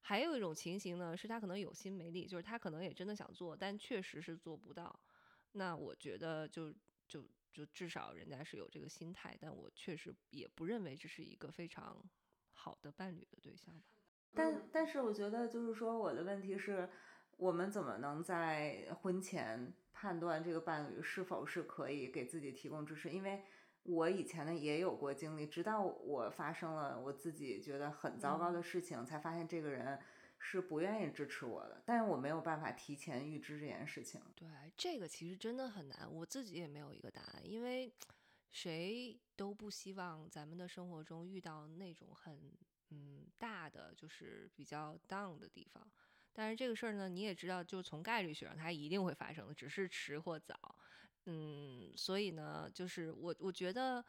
[0.00, 4.98] 还有一种情形呢，是他可能有心没力，就是他可能也真的想做，但确实是做不到。
[5.52, 6.72] 那我觉得就
[7.06, 12.02] 就就至少人家是有这个心态，但我确实也不认为这是一个非常
[12.52, 13.86] 好的伴侣的对象吧。
[14.34, 16.88] 但但是我觉得就是说我的问题是，
[17.36, 23.10] 我们怎么能在婚前判断这个伴侣是否是可以给自己提供支持？
[23.10, 23.42] 因为
[23.88, 29.98] 我以前呢也有过经历，直到我发生了我自己觉得很糟糕的事情，才发现这个人。
[30.40, 34.20] 是不愿意支持我的，但是我没有办法提前预知这件事情。
[34.36, 34.46] 对，
[34.76, 37.92] 这个其实真的很难，我自己也没有一个答案，因为
[38.52, 42.52] 谁都不希望咱们的生活中遇到那种很
[42.90, 45.84] 嗯大的，就是比较 down 的地方。
[46.32, 50.54] 但是这个事儿呢，你也知道，就从概率学上，它一定会发生的，只是迟或早。
[51.30, 54.04] 嗯，所以呢，就是我我觉得。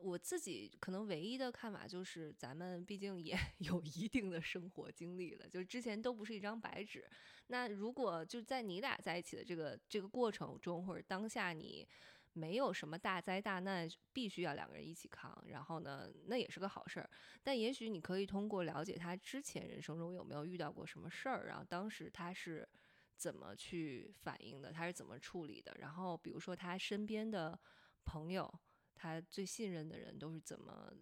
[0.00, 7.04] 我自己可能唯一的看法就是，咱们毕竟也 有一定的生活经历了，就是之前都不是一张白纸。
[7.48, 11.84] 那如果就在你俩在一起的这个这个过程中，或者当下你
[12.32, 17.10] 没有什么大灾大难必须要两个人一起扛，然后呢，那也是个好事儿。
[17.42, 22.68] 但也许你可以通过了解他之前人生中有没有遇到过什么事儿，然后当时他是
[23.18, 27.60] 怎么去反应的，他是怎么处理的，然后比如说他身边的
[28.04, 28.60] 朋友。
[29.00, 30.92] 他最信任的人都是怎么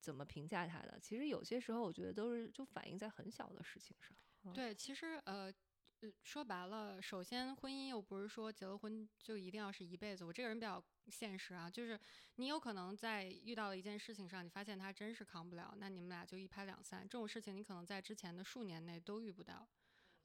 [0.00, 0.98] 怎么评价他的？
[0.98, 4.16] 其实有些时候，我觉得都是就反映在很小的事情上。
[4.54, 5.52] 对，其实呃
[6.00, 10.24] 呃，说白了，首先婚姻又不是说结了婚就一定要是一辈子。
[10.24, 12.00] 我这个人比较现实啊，就是
[12.36, 17.02] 你有可能在遇到了一件事情上，你发现他真是扛不了，那你们俩就一拍两散。
[17.02, 19.68] 这种事情你可能在之前的数年内都遇不到。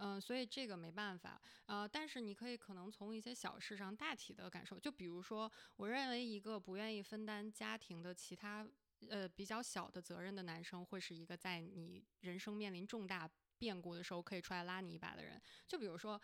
[0.06, 8.68] 嗯，所以这个没办法，呃，但是你可以可能从一些小事上大体的感受，就比如说，我认为一个不愿意分担家庭的其他
[9.10, 15.42] 呃比较小的责任的男生，会是一个在你人生面临重大变故的时候可以出来拉你一把的人。
[15.66, 16.22] 就比如说，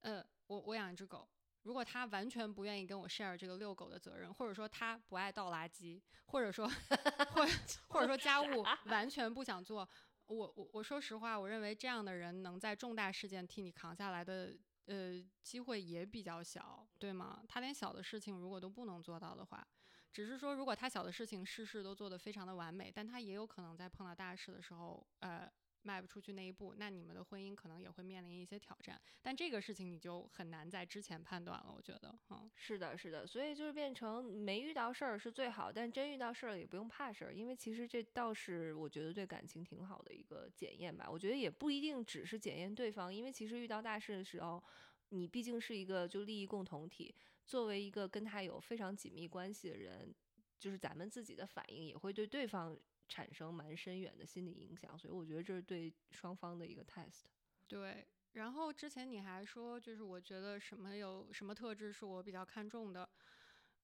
[0.00, 1.28] 呃，我我养一只狗，
[1.62, 6.66] 如果他完全不愿意跟我 share 这个遛狗的责任，或者说他不爱倒垃圾，或者说
[7.30, 7.46] 或
[7.86, 9.88] 或者说家务 完全不想做。
[10.30, 17.42] 我我我说实话，我认为这样的人能在重大事件替你扛下来的，呃，机会也比较小，对吗？
[17.48, 19.66] 他连小的事情如果都不能做到的话，
[20.12, 25.50] 只是说如果他小的事情事事都做得非常的完美，但他也有可能在碰到大事的时候，呃。
[25.82, 29.00] 迈不出去那一步，那你们的婚姻可能也会面临一些挑战。
[29.22, 41.08] 但这个事情你就很难在之前判断了，我觉得，嗯，是的，是的，所以就是变成没遇到事儿是最好，但真遇到事儿也不用怕事儿，因为其实这倒是我觉得对感情挺好的一个检验吧。
[41.10, 44.62] 我觉得也不一定只是检验对方，因为其实遇到大事的时候，
[45.08, 47.14] 你毕竟是一个就利益共同体，
[47.46, 50.14] 作为一个跟他有非常紧密关系的人，
[50.58, 52.78] 就是咱们自己的反应也会对对方。
[53.10, 57.24] 产生蛮深远的心理影响，所以我觉得这是对双方的一个 test。
[57.66, 63.10] 对，然后之前你还说，就是我觉得什么有什么特质是我比较看重的。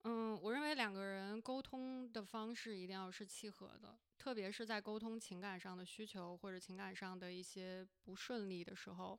[0.03, 9.19] 嗯，我认为两个人沟通的方式一定要是契合的，特别是在沟通情感上的需求或者情感上的一些不顺利的时候。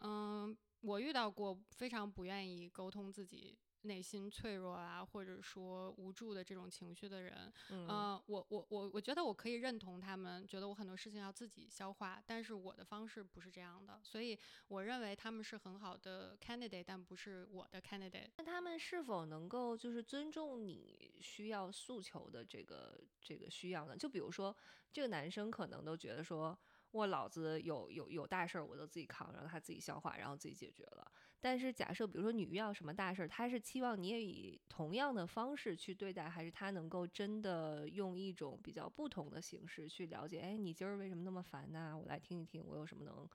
[0.00, 3.58] 嗯，我遇到过非常不愿意沟通自己。
[3.82, 18.30] 内心脆弱啊，或者说无助的这种情绪的人，嗯，我我我我觉得我可以认同他们，觉得我很多事情要自己消化，但是我的方式不是这样的，所以我认为他们是很好的 candidate，但不是我的 candidate。
[18.36, 23.96] 那他们是否能够就是尊重你需要诉求的这个这个需要呢？
[23.96, 24.56] 就比如说
[24.92, 26.58] 这个男生可能都觉得说。
[26.92, 31.12] 我老子有有有大事儿，我都自己扛，让他自己消化，然后自己解决了。
[31.40, 40.40] 但是假设，比如说你遇到什么大事儿，他是期望你也以同样的方式去对待，还是他能够真的用一种比较不同的形式去了解？
[40.40, 41.96] 哎，你今儿为什么那么烦呢？
[41.96, 43.28] 我来听一听，我有什么能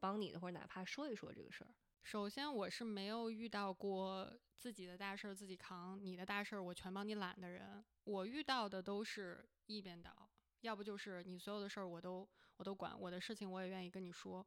[0.00, 1.70] 帮你的，或者哪怕说一说这个事儿。
[2.02, 7.84] 首先，我是没有遇到过自己的大事儿自己扛，你的大事儿我全帮你揽的人。
[8.04, 10.28] 我遇到的都是一边倒，
[10.60, 12.28] 要不就是你所有的事儿我都。
[12.58, 14.46] 我都管我的事情，我也愿意跟你说，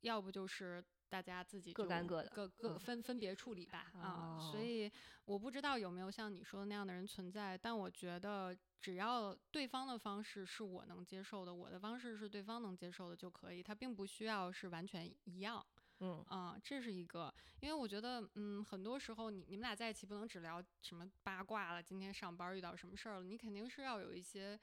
[0.00, 4.38] 要不就是大家自己各干各的，各各分分别处理吧啊。
[4.50, 4.90] 所以
[5.24, 15.64] 我不知道有没有像你说的那样的人存在，但我觉得只要对方的方式是我能接受的，我的方式是对方能接受的就可以，他并不需要是完全一样。
[16.00, 24.58] 嗯啊，这是一个，因为我觉得嗯，很多时候你你们俩在一起不能只聊什么八卦了，今天上班遇到什么事儿了，你肯定是要有一些。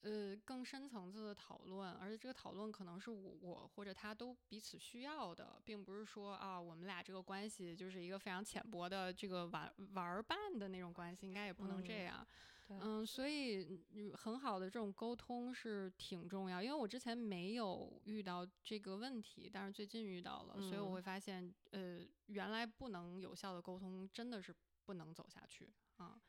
[0.00, 12.26] 呃，更深层次的讨论，而且这个讨论可能是我我或者他都彼此需要的，并不是说啊，我们俩这个关系就是一个非常浅薄的这个玩玩伴的那种关系，应该也不能这样。
[12.70, 13.82] 嗯，所以
[14.14, 26.14] 很好的这种沟通是挺重要，因为我之前没有遇到这个问题，但是最近遇到了，所以我会发现，呃，原来不能有效的沟通真的是不能走下去啊。
[26.14, 26.20] 嗯，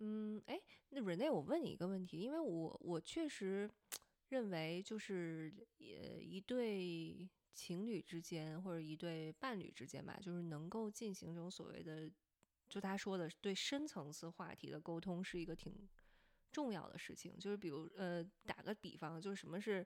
[0.00, 3.68] 嗯哎，那 Rene，我问你一个问题，因为我我确实
[4.28, 12.08] 认为，就是呃一对情侣之间或者一对伴侣之间吧，就是能够进行这种所谓的，
[12.68, 15.88] 就他说的对深层次话题的沟通，是一个挺
[16.52, 17.36] 重要的事情。
[17.38, 19.84] 就是比如呃，打个比方，就是什么是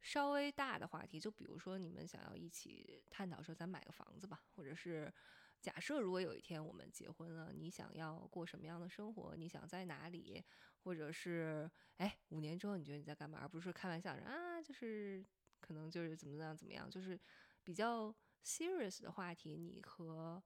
[0.00, 5.12] 稍微大的话题，就比如说你们想要一起探讨说，咱买个房子吧，或者是。
[5.60, 9.34] 假设如果有一天我们结婚了，你想要过什么样的生活？
[9.36, 10.44] 你想在哪里？
[10.84, 13.40] 或者是哎，五年之后你觉得你在干嘛？
[13.42, 15.22] 而不是开玩笑啊，就是
[15.60, 17.18] 可能就是怎么样怎么样，就是
[17.64, 19.56] 比较 serious 的话题。
[19.56, 20.40] 你和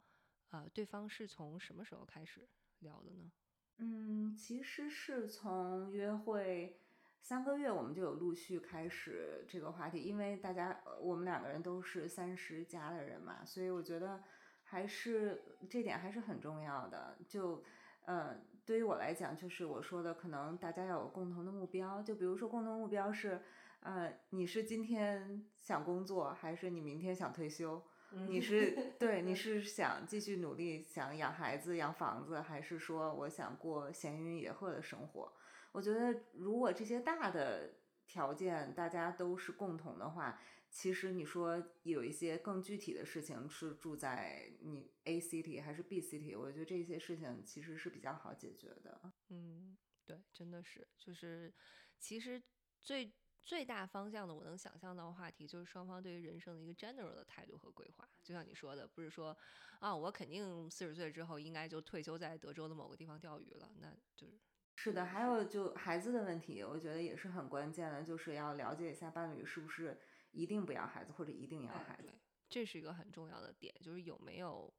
[0.48, 2.48] 呃对方是从什么时候开始
[2.78, 3.30] 聊的呢？
[3.76, 6.80] 嗯，其实是从约会
[7.20, 14.24] 三个月，我们就有陆续开始这个话题，因为大家我们两个人都是三十加的人嘛，所以我觉得。
[14.72, 17.18] 还是这点还是很重要的。
[17.28, 17.62] 就，
[18.06, 22.02] 呃，对于我来讲，就是我说的，可能大家要有共同的目标。
[22.02, 23.42] 就比如说，共同目标是，
[23.80, 27.82] 呃，你是今天想工作，还是你明天想退休？
[28.12, 35.30] 你是 对，你是想继续努力，想养孩子、养房子，还是说我想过闲云野鹤的生活？
[35.72, 37.74] 我觉得，如果这些大的
[38.06, 40.40] 条件大家都是共同的话。
[40.74, 49.12] 其实你说有一些更具体的事情是住在你 A city 还是 B city，我觉得这些事情其实是比较好解决的。
[49.28, 51.52] 嗯，对，真的是，就是
[51.98, 52.42] 其实
[52.80, 53.12] 最
[53.42, 58.08] 最大方向的，我能想象到的话题就是双方对于人生的一个 general 的态度和规划。
[58.22, 59.36] 就像你说的，不是说
[59.78, 64.40] 啊，我肯定四十岁之后应该就退休在德州的某个地方钓鱼了，那就是
[64.76, 65.04] 是的。
[65.04, 70.00] 还有就孩子的问题，我觉得也是很关键的，就是要了解一下伴侣是不是。
[70.32, 72.08] 一定不要孩子，或者一定要孩子，
[72.48, 74.72] 这是一个很重要的点，就是有没有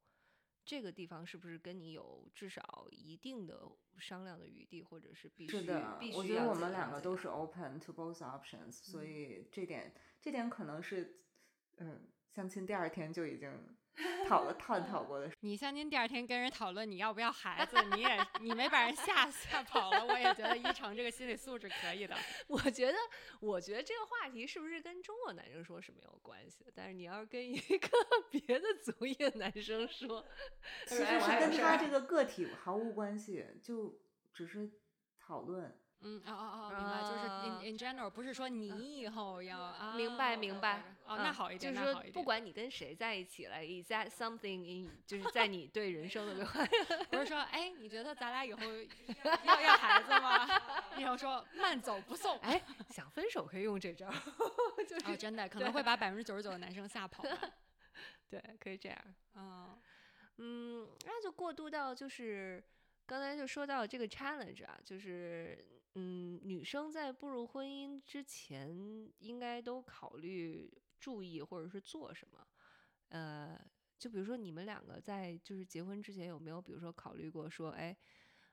[0.66, 5.60] 这个地方是不是跟你有至少一定的商量的余地，或者是必须？
[5.60, 11.22] 是的，我觉得我们两个都是 open to both options，所以这点这点可能是，
[11.78, 13.78] 嗯，相亲第二天就已经。
[14.28, 22.16] 讨论探讨过的，你像您第二天跟人讨论你要不要孩子，你也你没把人吓吓跑了，我也觉得一成这个心理素质可以的。
[22.48, 22.98] 我觉得，
[23.40, 26.72] 我觉得这个话题是不是跟中国男生说是没有关系的？
[26.74, 27.90] 但是你要是跟一个
[28.32, 30.26] 别的族裔的男生说，
[30.88, 34.00] 其实是跟他这个个体毫无关系，就
[34.34, 34.72] 只是
[35.20, 35.78] 讨论。
[36.04, 46.66] 嗯哦哦哦，明白，就是 in in general，不是说你以后要啊，明白明白，哦，那好一点，就是说不管你跟谁在一起了，is that something in，就是在你对人生的规划，
[47.10, 48.62] 不是说哎，你觉得咱俩以后
[49.46, 50.46] 要要孩子吗？
[50.98, 54.12] 然后说慢走不送，哎，想分手可以用这招，
[54.88, 57.24] 就是真的可能会把百分之九十九的男生吓跑，
[58.30, 58.98] 对，可以这样，
[59.36, 59.80] 嗯。
[60.38, 62.62] 嗯，那就过渡到就是
[63.06, 65.66] 刚才就说到这个 challenge 啊，就是。
[65.96, 70.68] 嗯，女生在步入婚姻之前，应该都考虑
[71.00, 72.48] 注意或者是做什么？
[73.10, 73.64] 呃，
[74.00, 77.96] 就比如说你们两个在就是结婚之前有没有，比如说考虑过说，哎，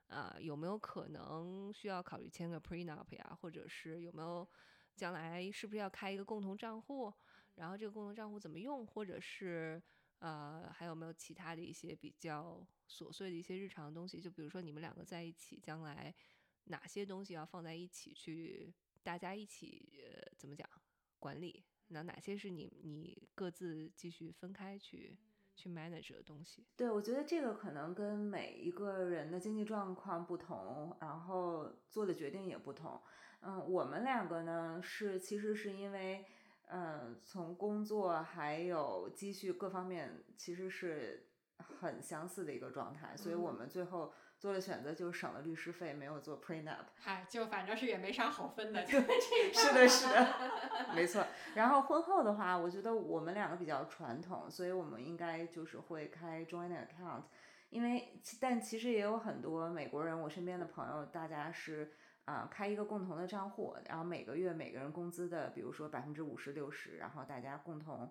[0.08, 4.46] 啊，有没有可能需要考虑签个 prenup 呀，或者是有没有
[4.94, 7.10] 将来是不是要开一个共同账户？
[7.54, 8.86] 然后这个共同账户怎么用？
[8.86, 9.82] 或者是
[10.20, 14.20] 呃，还有没有其他的一些比较琐碎的一些日常的东西？
[14.20, 16.14] 就比如说你们两个在一起，将来
[16.64, 18.70] 哪些东西要放在一起去，
[19.02, 20.68] 大家一起呃怎么讲
[21.18, 21.64] 管理？
[21.88, 25.16] 那哪些是你你各自继续分开去
[25.56, 26.66] 去 manage 的东西？
[26.76, 33.00] 对，我觉得这个可能跟每一个人的经济状况不同，然后做的决定也不同。
[33.40, 36.26] 嗯，我们两个呢是其实是因为。
[36.72, 41.26] 嗯，从工作还有积蓄各方面，其实是
[41.58, 46.86] 很相似的一个状态，所以我们最后做的选择就是省了律师费，没有做 prenup。
[46.94, 50.34] 嗨，就反正是也没啥好分的， 就是的，是的，
[50.94, 51.26] 没错。
[51.54, 57.24] 然后婚后的话，我觉得我们两个比较传统，所以我们应该就是会开 joint account，
[57.70, 61.92] 因为但其实也有很多美国人，我身边的朋友，大家是。
[62.30, 68.08] 啊，开一个共同的账户，然后每个月每个人工资的，比如说百分之五十、六十，然后大家共同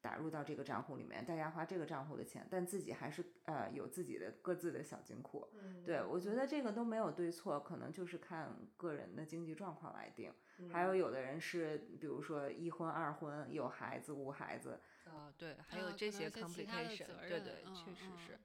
[0.00, 5.46] 打入到这个账户里面，大家花这个账户的钱，但自己还是呃有自己的各自的小金库。
[5.84, 10.32] 对我觉得这个都没有对错，可能就是看个人的经济状况来定。
[10.72, 14.80] 还有有的人是，比如说一婚、二婚，有孩子、无孩子。
[15.04, 18.38] 啊，对，还有这些 complication，对对，确实是。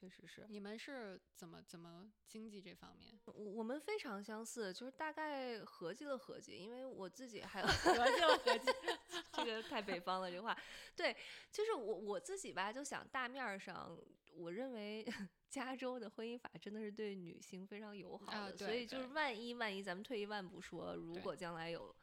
[0.00, 3.20] 确实是，你们是怎么怎么经济这方面？
[3.26, 8.70] 我我们非常相似，就是大概合计了合计，因为我自己还 合计了合计，
[9.32, 10.56] 这个太北方了，这话。
[10.96, 11.14] 对，
[11.52, 13.94] 就是我我自己吧，就想大面上，
[14.32, 15.04] 我认为
[15.50, 21.94] 加州的婚姻法真的是对女性非常友好的，所以就是万一万一，咱们退一万步说，如果将来有。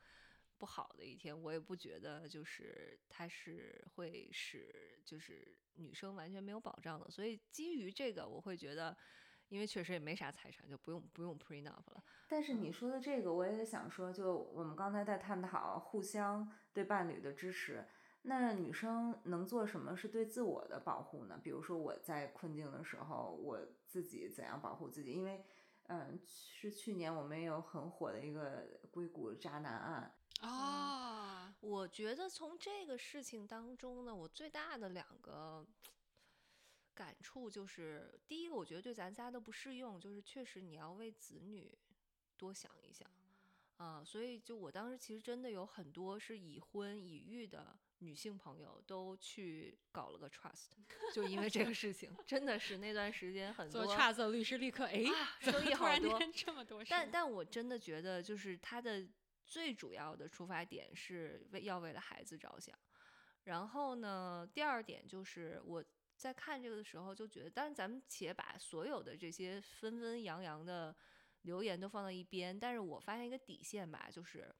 [0.60, 8.96] 不好的一天，我也不觉得就是它是会使就是女生完全没有保障的，所以基于这个，我会觉得，
[9.50, 12.04] 因为确实也没啥财产，就不用不用 prenup 了。
[12.28, 17.88] 但是你说的这个，我也想说，就我们刚才在探讨互相对伴侣的支持，
[18.24, 21.40] 那女生能做什么是对自我的保护呢？
[21.42, 25.14] 比如说我在困境的时候，我自己怎样保护自己？
[25.14, 25.46] 因为，
[25.84, 30.14] 嗯，是去年我们也有很火的一个硅谷渣男案。
[30.42, 35.66] 啊，我觉得从这个事情当中呢，我最大的两个
[36.94, 41.76] 感触就是，第一个，我觉得对咱仨都不适用，就是确实你要为子女
[42.38, 43.10] 多想一想
[43.78, 44.04] 啊。
[44.04, 50.70] 所以，就我当时其实真的有很多是已婚已育的女性朋友都去搞了个 trust，
[51.12, 55.04] 就因为这个事情，真的是那段时间很多做 trust 律师立刻哎，
[55.42, 56.84] 生意好多，这么多。
[56.88, 59.08] 但但我真的觉得，就是他的。
[59.48, 62.78] 最主要的出发点是为要为了孩子着想，
[63.46, 65.84] 然后呢，第二点就是我
[66.18, 70.94] 在看这个的时候就觉得，当然咱们且把所有的这些纷纷扬扬的
[71.44, 74.54] 留言都放到一边，但是我发现一个底线吧，就是，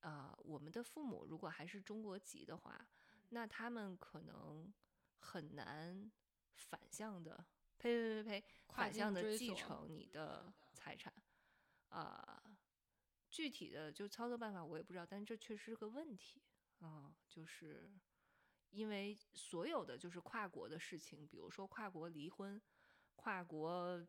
[0.00, 2.86] 啊，我们的父母如果还是中国籍的话，
[3.30, 4.70] 那他们可能
[5.18, 6.12] 很难
[6.56, 7.42] 反向的，
[7.78, 11.10] 呸呸呸呸，反向的继承你的财产，
[11.88, 12.42] 啊。
[13.34, 16.40] 具体的就操作办法我也不知道，但这确实是个问题
[16.78, 17.90] 啊，就是
[18.70, 22.62] 因为所有的就是跨国的事情，比如说跨国离婚、
[23.16, 24.06] 跨国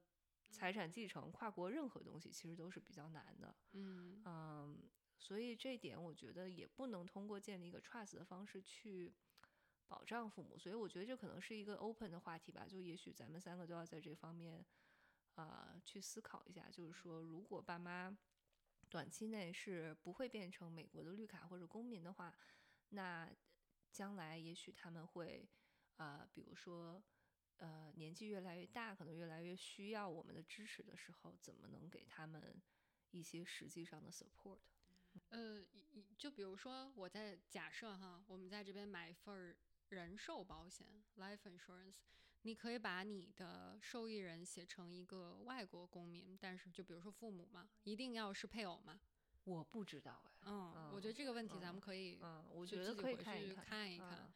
[0.52, 3.56] 财产继承、跨国任何东西，其实都是比较难的。
[3.72, 4.78] 嗯嗯，
[5.18, 9.12] 所以这一点我觉得也不能通过建立一个 trust 的方式去
[9.88, 14.64] 保障父母，所以我觉得这可能是一个 open 的话题吧，就也许咱们三个都要在这方面
[15.34, 18.16] 啊去思考一下，就是说如果爸妈。
[18.90, 22.36] 短期内是不会变成美国的绿卡或者公民的话，
[22.90, 23.30] 那
[23.92, 25.50] 将来也许他们会，
[25.98, 27.04] 呃，比如说，
[27.58, 32.62] 呃，年纪越来越大，可能越来越需要我们的支持的时候，怎么能给他们
[33.12, 34.60] 一些实际上的 support？
[35.30, 35.66] 呃，
[36.18, 39.56] 就比如说我在假设哈，我们在这边买一份
[39.90, 41.96] 人寿保险 （life insurance）。
[42.46, 49.00] 你可以把你的受益人写成一个外国公民，但是就比如说父母嘛，一定要是配偶吗？
[49.46, 50.42] 我不知道哎。
[50.46, 54.32] 嗯，我觉得这个问题咱们可以，嗯，我觉得可以看一看。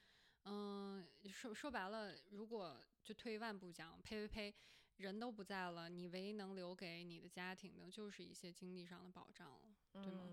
[0.46, 4.56] 嗯，说说白了，如果就退一万步讲，呸呸呸，
[4.98, 10.28] 人都不在了，你唯一能留给你的家庭的就是一些经济上的保障了，对吗？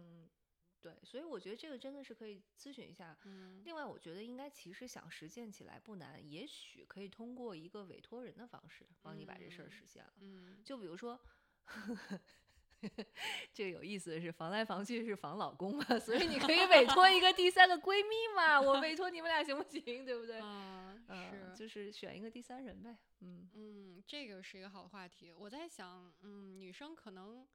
[0.81, 3.17] 对，所以我觉得这个真的是可以咨询一下。
[3.25, 10.13] 嗯，另外，我觉得应该其实想实践起来不难，也许可以通过一个委托人的方式帮你把这事儿实现了。
[10.21, 11.19] 嗯，就比如说，
[13.53, 20.05] 这个有意思的是，防来防去是防老公嘛，所以你可以委托一个第三个闺蜜嘛，我委托你们俩行不行？
[20.05, 20.41] 对不对？
[20.41, 22.97] 嗯，是，就是选一个第三人呗。
[23.21, 25.33] 嗯嗯，这个是一个好话题。
[25.33, 27.47] 我在想，嗯，女生可能，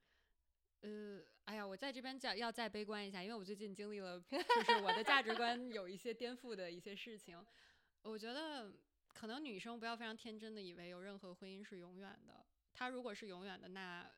[0.82, 7.44] 呃，哎呀，我在这边讲要再悲观一下，因为我最近经历了，就是我的价值观有一些颠覆的一些事情。
[8.04, 8.72] 我觉得
[9.08, 12.46] 可能女生不要非常天真的以为有任何婚姻是永远的。
[12.74, 14.12] 她如果是永远的，那。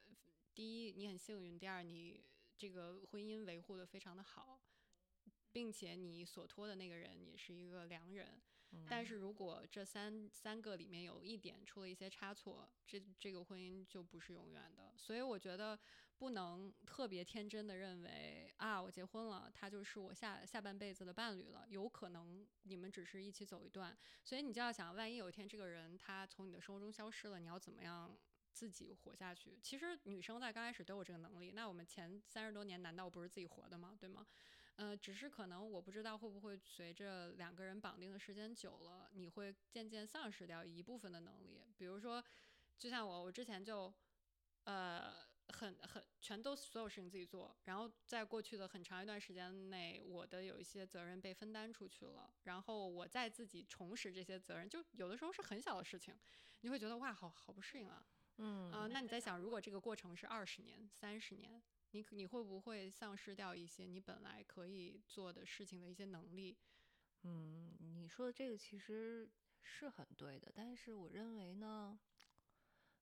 [0.56, 2.24] 第一，你很幸运；第二，你
[2.56, 4.62] 这个婚姻维护的非常的好，
[5.52, 8.40] 并且你所托的那个人也是一个良人。
[8.88, 14.94] 但是如果这三三个里面有一点出了一些差错，这这个婚姻就不是永远的。
[14.96, 15.80] 所以我觉得
[16.18, 21.66] 不能特别天真的认为啊，我结婚了，他就是我下下半辈子的伴侣了。
[21.70, 28.18] 有可能你们只是一起走一段，所以你就要想，万一有一天这个人他从你的生活中消失了，你要怎么样？
[28.54, 31.54] 自己活下去，其实女生在刚开始都有这个能力。
[31.54, 33.98] 那我们前三十多年难道不是自己活的吗？
[34.00, 34.28] 对吗？
[34.76, 41.64] 呃，只是可能我不知道会不会随着两个人绑定的时间久了，你会渐渐丧失掉一部分的能力。
[41.78, 42.24] 比如说，
[42.78, 43.92] 就像我，我之前就
[44.66, 45.12] 呃
[45.50, 56.16] 很很全都所有事情自己做，然后在过去的很长一段时间内，我的有一些责任被分担出去了，然后我再自己重拾这些责任，就有的时候是很小的事情，
[56.62, 58.06] 你会觉得哇，好好不适应啊。
[58.38, 66.58] 嗯啊，那你在想，如果这个过程是二十年、三十年，你你会不会丧失掉一些你本来可以做的事情的一些能力？
[67.22, 69.30] 嗯，你说的这个其实
[69.62, 72.00] 是很对的，但是我认为呢，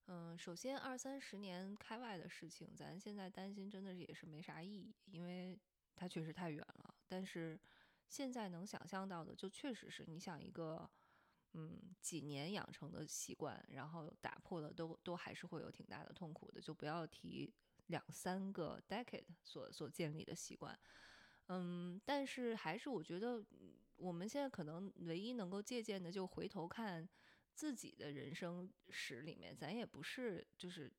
[0.08, 5.60] 嗯，首先二三十年开外的事情，咱现在担心真的是也是没啥意义，因为
[5.96, 6.96] 它确实太远了。
[7.08, 7.60] 但是
[8.08, 10.90] 现在能想象到的，就确实是你想一个。
[11.54, 16.62] 嗯，几年养成的习惯，然后打破了，都都还是会有挺大的痛苦的。
[16.62, 17.54] 就不要提
[17.88, 20.80] 两三个 decade 所所建立的习惯。
[21.48, 23.46] 嗯，但是还是我觉得，
[23.98, 27.10] 我们现在可能唯一能够借鉴的，就回头看
[27.62, 30.92] 自己的人生史里面，咱也不是就是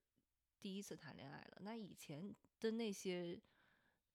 [0.61, 1.59] 第一次谈恋爱了。
[1.63, 3.41] 那以前的那些。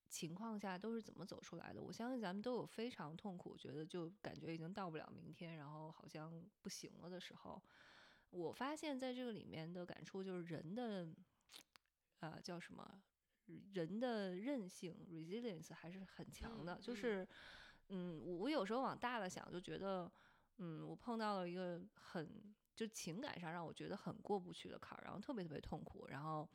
[0.10, 1.82] 情况下都是怎么走出来的？
[1.82, 7.62] 我相信咱们都有非常痛苦，觉得就感觉已经到不了明天，然后好像不行了的时候。
[8.30, 11.06] 我发现在这个里面的感触就是人的，
[12.22, 13.02] 呃，叫什么？
[13.74, 16.80] 人的韧性 （resilience） 还是很强的。
[16.82, 17.28] 就是，
[17.90, 20.10] 嗯，我有时候往大了想，就觉得，
[20.58, 22.30] 嗯，我碰到了一个很
[22.76, 26.06] 就情感上让我觉得很过不去的坎儿，然后特别特别痛苦。
[26.08, 26.48] 然后，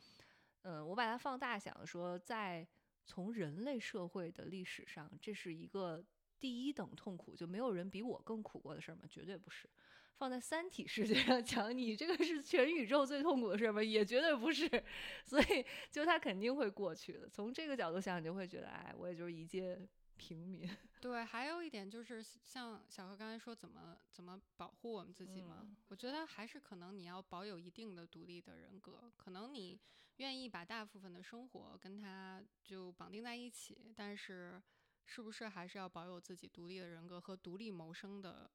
[0.62, 2.66] 嗯，我把它放大想说，在
[3.05, 6.05] 从人类社会的历史上，这是一个
[6.38, 9.03] 第一等痛苦，就没有人比我更苦过的事儿吗？
[9.09, 9.68] 绝对不是。
[10.14, 13.82] 放在三体世界上讲，你这个是全宇宙最痛苦的事儿吗？
[13.82, 14.68] 也绝对不是。
[15.26, 17.28] 所以，就他肯定会过去的。
[17.28, 19.76] 从这个角度想，你就会觉得，哎，我也就是一介
[20.22, 20.68] 平民。
[21.00, 25.66] 对，还有一点就是，像小何刚才说，怎么怎么保护我们自己嘛？
[25.88, 29.80] 我觉得还是可能你要保有一定的独立的人格，可能你。
[30.18, 34.62] 愿意把大部分的生活跟他就绑定在一起，但是
[35.06, 38.48] 是不是还是要保有自己独立的人格和独立谋生的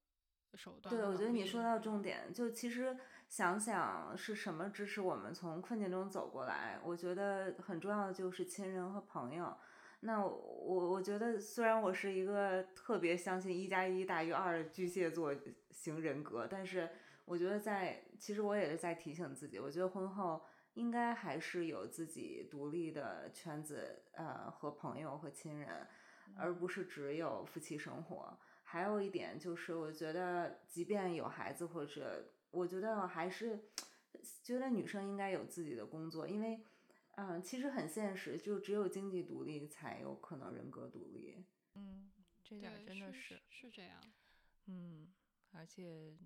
[0.53, 0.95] 手段？
[0.95, 2.95] 对，我觉得你说到重点，就其实
[3.27, 9.57] 想想是什么支持我们从困境中走过来，我觉得很重要的就是亲人和朋友。
[10.01, 15.35] 那我我觉得虽然我是一个特别相信一加一大于二巨蟹座
[15.71, 16.89] 型人格，但是
[17.25, 20.41] 我觉得在其实我也是在提醒自己，我觉得婚后。
[20.73, 25.87] 应该还是有自己独立的圈子，呃，和朋友和亲人，
[26.37, 28.37] 而不是只有夫妻生活。
[28.61, 33.59] 还有一点就是，我觉得即便有孩子，或者我觉得还是
[34.43, 36.63] 觉得女生应该有自己的工作，因为，
[37.17, 41.45] 嗯，其实很现实，就只有经济独立才有可能人格独立。
[41.75, 42.11] 嗯，
[42.43, 44.01] 这点真的是是这样。
[44.65, 45.13] 嗯，
[45.51, 46.17] 而且。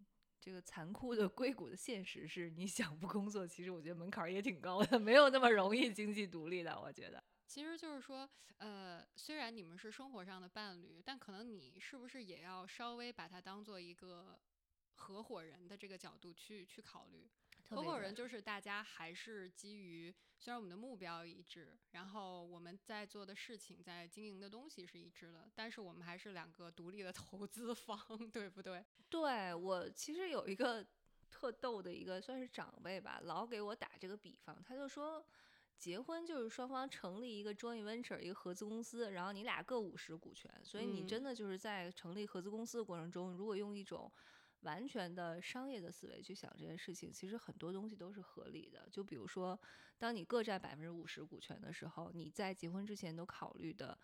[0.44, 6.82] 这个残酷的硅谷的现实是，你想不工作，其实我觉得门槛也挺高的，没有那么容易经济独立的。
[6.82, 8.28] 我觉得，其实就是说，
[8.58, 14.40] 呃，虽然你们是生活上的伴侣，但可能你是不是也要稍微把它当做一个
[14.96, 17.30] 合伙人的这个角度去去考虑。
[17.76, 27.98] 合伙人就是大家还是基于，虽然我们的目标一致，然后我们在做的事情、在经营的东西是一致的，但是我们还是两个独立的投资方，
[28.30, 28.84] 对不对？
[29.10, 30.86] 对我其实有一个
[31.30, 35.26] 特逗的一个算是长辈吧，老给我打这个比方，他就说，
[35.78, 44.12] 结婚就是双方成立一个 joint venture 一个合资公司，然后你俩各五十股权，所以你真的就是在成立合资公司的过程中，如果用一种
[44.62, 48.88] 完全的商业的思维去想这件事情，其实很多东西都是合理的。
[48.92, 49.60] 就比如说，
[49.98, 53.98] 当你各占百分之五十股权的时候，你在结婚之前都考虑的，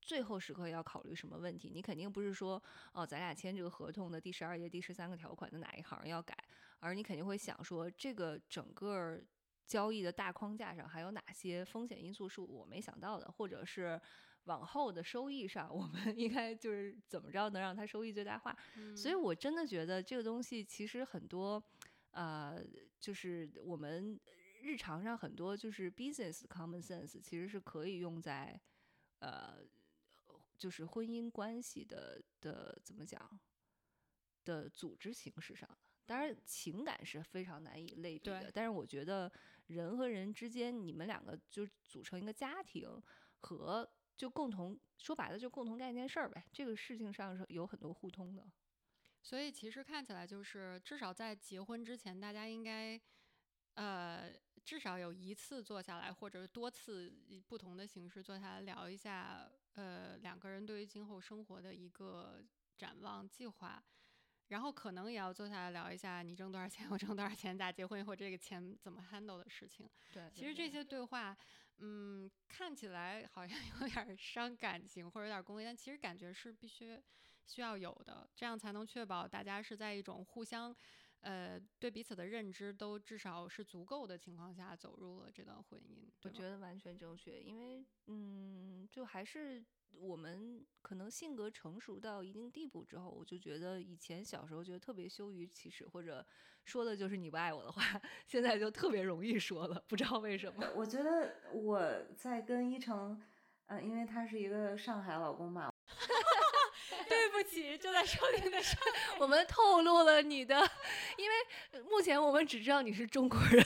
[0.00, 1.70] 最后时刻要考虑什么问题？
[1.70, 2.62] 你肯定不是说，
[2.92, 6.36] 哦，咱俩签这个合同的第十二页第十三个条款的哪一行要改，
[6.78, 9.20] 而你肯定会想说，这个整个
[9.66, 14.00] 交易的大框架上还有哪些风险因素是我没想到的，或者是。
[14.44, 18.54] 往后的收益上，我们应该就是怎么着能让它收益最大化？
[18.94, 21.62] 所以我真的觉得这个东西其实很多，
[22.10, 22.62] 呃，
[23.00, 24.20] 就是我们
[24.60, 28.60] 日常上很多就是 business common sense，其实是可以用在
[29.20, 29.56] 呃，
[30.58, 33.40] 就是婚姻关系的的怎么讲
[34.44, 35.88] 的组织形式上的。
[36.04, 39.32] 当然，情感是非常难以类比的，但是我觉得
[39.68, 43.02] 人和人之间，你们两个就组成一个家庭
[43.40, 43.90] 和。
[44.16, 46.44] 就共同说白了，就共同干一件事儿呗。
[46.52, 48.48] 这个事情上是有很多互通的，
[49.22, 53.00] 所以其实看起来就是，至少在结婚之前，大家应该，
[53.74, 54.32] 呃，
[54.64, 62.40] 至少有一次坐下来，或者多次以不同的形式坐下来聊一下，呃，两个人对于今后生活的一个
[62.76, 63.82] 展望计划。
[64.48, 69.88] 然后可能也要坐下来聊一下，你挣多少钱，我挣多少钱，咋结婚以后这个钱怎么 handle 的事情。
[70.12, 71.36] 对，其实这些对话。
[71.78, 77.00] 嗯，看起来好像 有点伤感情或者有点功利，但其实感觉是必须
[77.46, 80.74] 需要有的，这样才能确保大家是在一种互相，
[81.20, 86.08] 呃，对彼此的认知都至少是足够的情况下走入了这段婚姻。
[86.22, 89.64] 我觉得完全正确，因为嗯，就还是。
[90.00, 96.24] 我们可能性格成熟到一定地步之后，我就觉得以前小时候觉得特别羞于启齿，或者
[96.64, 97.82] 说的就是你不爱我的话，
[98.26, 100.66] 现在就特别容易说了，不知道为什么。
[100.74, 101.82] 我觉得我
[102.16, 103.20] 在跟一成，
[103.66, 105.72] 嗯，因为他是一个上海老公嘛。
[107.08, 108.76] 对不起，就在收听的是
[109.18, 110.56] 我们透露了你的，
[111.16, 113.64] 因为目前我们只知道你是中国人。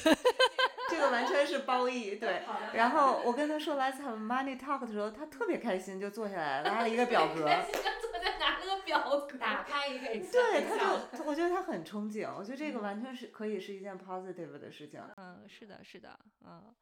[0.98, 2.42] 这个完全是褒义，对。
[2.72, 7.34] 然后我跟他说 Let's have money talk 的时候，他特别开心，就坐下来拉了一个表格。
[7.34, 10.06] 坐在拿了个表格， 打开一个。
[10.06, 15.00] 对，他就我觉得他很憧憬，我觉得这个完全是可以是一件 positive 的事情。
[15.16, 16.74] 嗯，是的，是的，嗯。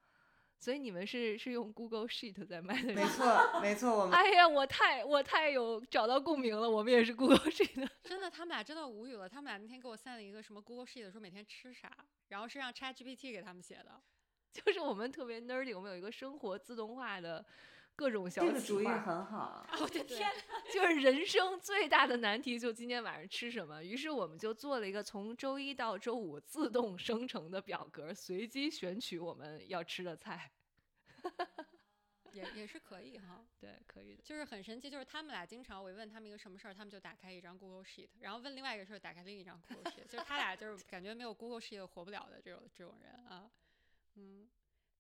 [0.59, 2.95] 所以你们是是用 Google Sheet 在卖的？
[2.95, 4.15] 没错，没错，我们。
[4.19, 7.89] 哎呀，我太我太有找到共鸣了，我们也是 Google Sheet。
[8.03, 9.29] 真的，他们俩真的无语了。
[9.29, 11.91] 他们俩那天给我 send 了一个什么 Google Sheet，说每天吃啥，
[12.29, 14.01] 然后是让 ChatGPT 给他们写的。
[14.53, 17.45] 就是我们特别 nerdy，我们有一个生活自动化的
[17.97, 19.67] 各种小这个主意很好。
[19.81, 20.31] 我的天，
[20.73, 23.83] 就是人生最大的难题，就今天晚上吃什么。
[23.83, 30.53] 于是我们就做了一个从周一到周五自动生成的表格，随机选取我们要吃的菜。
[32.33, 34.23] 也也是可以哈，对，可以的。
[34.23, 40.05] 就是很神奇，就是他们俩经常我问他们一个什么事儿，他们就打开一张 Google Sheet，然后问另外一个事儿，打开另一张 Google Sheet。
[40.05, 43.51] 就是他俩就是感觉没有 Google Sheet 活不了的这种这种人啊。
[44.17, 44.47] 嗯，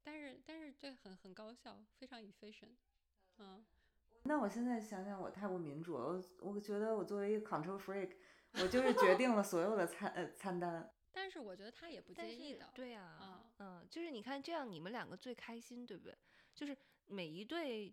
[0.06, 2.76] 但是但是这很很高效，非常 efficient。
[3.38, 3.64] 嗯，
[4.22, 6.04] 那我现在想想，我太不民主了。
[6.38, 8.12] 我我觉得我作为一个 control freak，
[8.52, 10.88] 我就是决定了所有的餐呃餐单。
[11.10, 12.70] 但是我觉得他也不介意的。
[12.72, 16.16] 对呀，嗯嗯，就是你看这样，你们两个最开心，对不对？
[16.54, 16.76] 就是
[17.06, 17.92] 每一对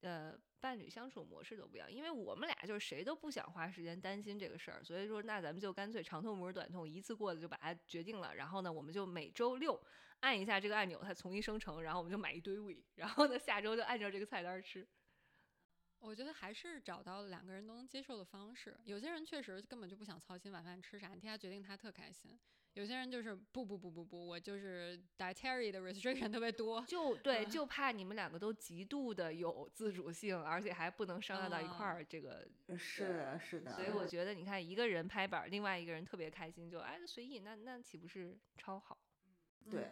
[0.00, 8.34] 呃伴侣相处模式都不一样，因为我们俩就是谁都不想花时间担心这个事儿，所以说那咱们就干脆长痛不如短痛，一次过的就把它决定了。
[8.34, 9.80] 然后呢，我们就每周六
[10.20, 14.86] 按一下这个按钮，它重新生成，然后我们就买一堆胃，然后呢下周就按照这个菜单吃。
[15.98, 18.78] 我觉得还是找到两个人都能接受的方式。
[18.84, 22.38] 有些人确实根本就不想操心晚饭吃啥，你替他决定，他特开心。
[22.74, 32.04] 有些人就是不不不不不，我就是 dietary 的 restriction 特别多，就对，就怕你们两个都极度的有自主性，而且还不能商量到一块儿。
[32.04, 32.46] 这个
[32.78, 33.72] 是的，是的。
[33.72, 38.96] 所以我觉得，你看一个人拍板，另外一个人特别开心，就哎随意，那那岂不是超好？
[39.68, 39.90] 对，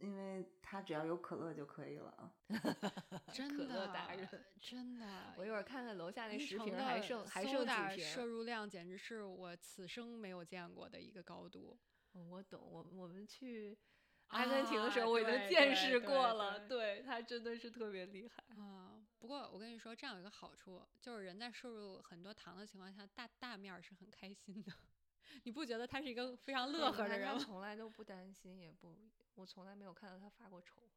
[0.00, 2.32] 因为他只要有可乐就可以了啊。
[3.32, 5.06] 真的，可乐达人，真的。
[5.36, 11.78] 我一会儿看看楼下那十瓶还剩还剩几瓶，摄入量简直是我此生没有见过的一个高度。
[12.24, 13.76] 我懂，我我们去
[14.28, 16.66] 阿根廷的时候，我已经见识过了。
[16.68, 19.00] 对他真的是特别厉害啊！
[19.18, 24.72] 不过我跟你说，这样有一个好处，就是人在摄入很多糖的情况下，大大面是很开心的。
[25.44, 27.38] 你不觉得他是一个非常乐呵的人吗？
[27.38, 28.96] 从来都不担心，也不，
[29.34, 30.88] 我从来没有看到他发过愁。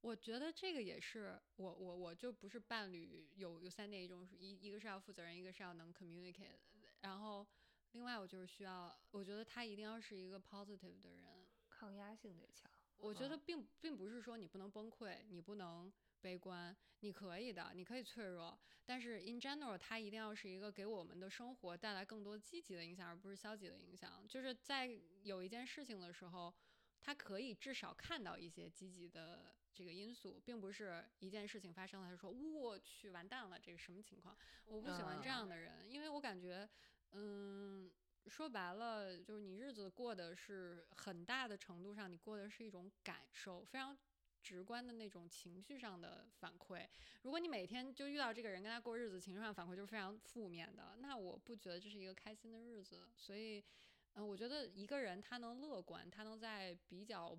[0.00, 6.58] 我觉得这个也是，我我我就不是伴侣，有有三点，一种一一个是要负责任，一个是要能 communicate，
[7.00, 7.46] 然后。
[7.92, 12.70] 另外，我就是需要，我觉得他一定要是一个 positive 的人，抗压性得强。
[12.98, 24.26] 我觉得并并不是说你不能崩溃，你不能悲观，你可以的，你可以脆弱，但是 in general，他一定要是一个给我们的生活带来更多积极的影响，而不是消极的影响。
[24.26, 24.90] 就是在
[25.22, 26.52] 有一件事情的时候，
[27.00, 34.36] 他可以至少看到一些积极的这个因素，并不是一件事情发生了，他说我去完蛋了，这个什么情况？
[34.66, 36.68] 我不喜欢这样的人，因为我感觉，
[37.12, 37.90] 嗯。
[38.26, 43.96] 说白了，就是你日子过的是很大的程度上，你过的是一种感受，非常
[44.42, 46.86] 直观的那种情绪上的反馈。
[47.22, 53.08] 如果你每天就遇到这个人跟他过日子，情绪上反馈就是非常负面的，那我不觉得这是一个开心的日子。
[53.16, 53.64] 所以，
[54.12, 57.34] 嗯，我觉得一个人他能乐观，他能在比较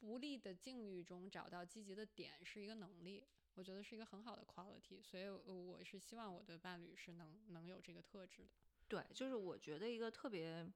[0.00, 5.00] 不利的境遇中找到积极的点，是一个能力，我觉得是一个很好的 quality。
[5.00, 8.50] 所以，我是希望我的伴侣是能能有这个特质的。
[8.92, 10.70] 对，就是我觉得一个特别，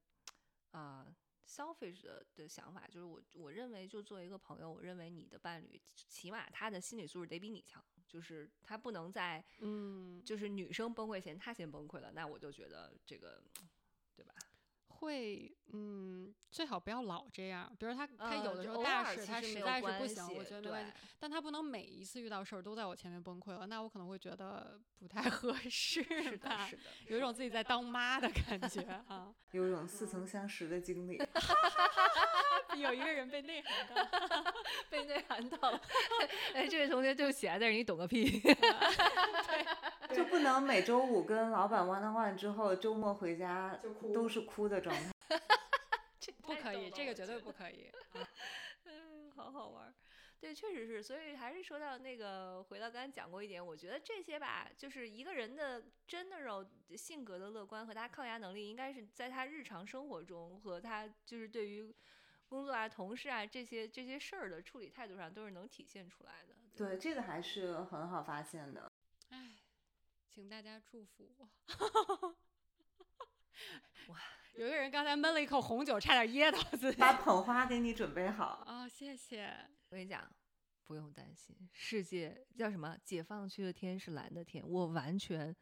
[0.70, 1.06] 啊
[1.46, 13.42] ，selfish 的的想法，就是我我认为，就作为一个朋友，我认为你的伴侣起码他的心理素质得比你强，就是他不能在，嗯，就是女生崩溃前他先崩溃了，那我就觉得这个？
[14.96, 17.70] 会，嗯，最好不要老这样。
[17.78, 20.92] 比如他，他有的时候大事他实在是不行，我觉得没关系。
[21.18, 26.02] 但他不能每一次遇到事儿都在我前面崩溃了，那我可能会觉得不太合适。
[26.02, 31.18] 是的，是的，有一种自己在当妈的感觉啊， 有一种似曾相识的经历。
[32.80, 34.54] 有一个人被内涵到，
[34.90, 35.80] 被内涵到了。
[36.54, 38.40] 哎，这位同学对不起啊，但是你懂个屁。
[40.14, 43.78] 就不能每周五跟老板 one on one 之后，周末回家
[44.14, 45.12] 都是哭的状态。
[46.18, 47.90] 这不可以，这个绝对不可以。
[48.84, 49.92] 嗯，好好玩。
[50.38, 51.02] 对，确实是。
[51.02, 56.66] 所以还是说到那个，回到刚才讲过一点，我觉得这些吧，就是一个人的 general
[56.96, 61.92] 性格的乐观和他抗压能力，应该是在他日常生活中和他就是对于
[62.48, 66.54] 工作啊、同事啊这些这些事儿的处理态度上，都是能体现出来的。
[66.76, 68.90] 对，这个还是很好发现的。
[69.30, 69.58] 哎。
[70.28, 71.48] 请大家祝福我。
[74.08, 74.20] 哇，
[74.54, 77.00] 有一个人刚才闷了一口红酒，差点噎到自己。
[77.00, 79.46] 把捧花给你准备好啊，谢谢。
[79.88, 80.30] 我跟你讲，
[80.84, 82.98] 不用担心，世界叫什么？
[83.02, 85.56] 解放区的天是蓝的天，我完全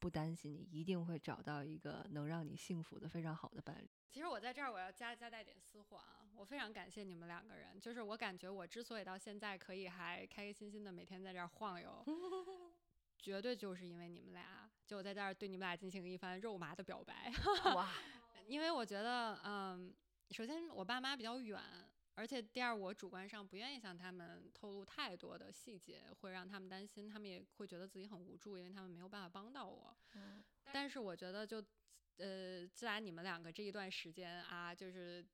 [0.00, 3.88] 不担心你一定会找到一个能让你幸福的非常好的伴侣。
[4.10, 12.04] 其实我在这儿我要加加带点私货啊，我非常感谢你们两个人，就是我感觉我之所以到现在可以还开开心心的每天在这儿晃悠。
[13.18, 17.30] 绝对就是因为你们俩，就我在这儿对你们俩进行一番肉麻的表白。
[17.74, 17.92] 哇，
[18.48, 19.94] 因为我觉得，嗯，
[20.30, 21.60] 首先我爸妈比较远，
[22.20, 29.96] 而且第二我主观上不愿意向他们透露太多的细节，会让他们担心，他们也会觉得自己很无助，因为他们没有办法帮到我。
[30.12, 31.64] 嗯，但是我觉得就，
[32.18, 35.24] 呃，自然你们两个这一段时间啊，就是。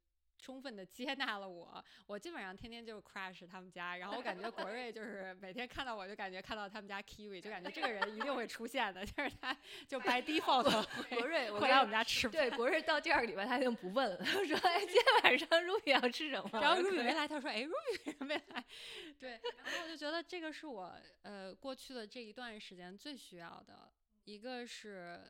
[0.46, 9.52] 充分的接纳了我，我基本上天天就 crash 他们家，然后我感觉国瑞就是每天看到我就感觉看到他们家 Kiwi，就感觉这个人一定会出现的，就是他
[9.88, 12.30] 就 by default 国瑞会来我们家吃饭。
[12.30, 18.64] 对，国瑞到第二个礼拜他已经不问了，他说：“哎，今天晚上 Ruby 要吃什么？” 然后 Ruby 没来，他说：“哎，Ruby 没来。
[19.18, 23.90] ”对，然后我就觉得这个是我呃过去的这一段时间最需要的，
[24.22, 25.20] 一个是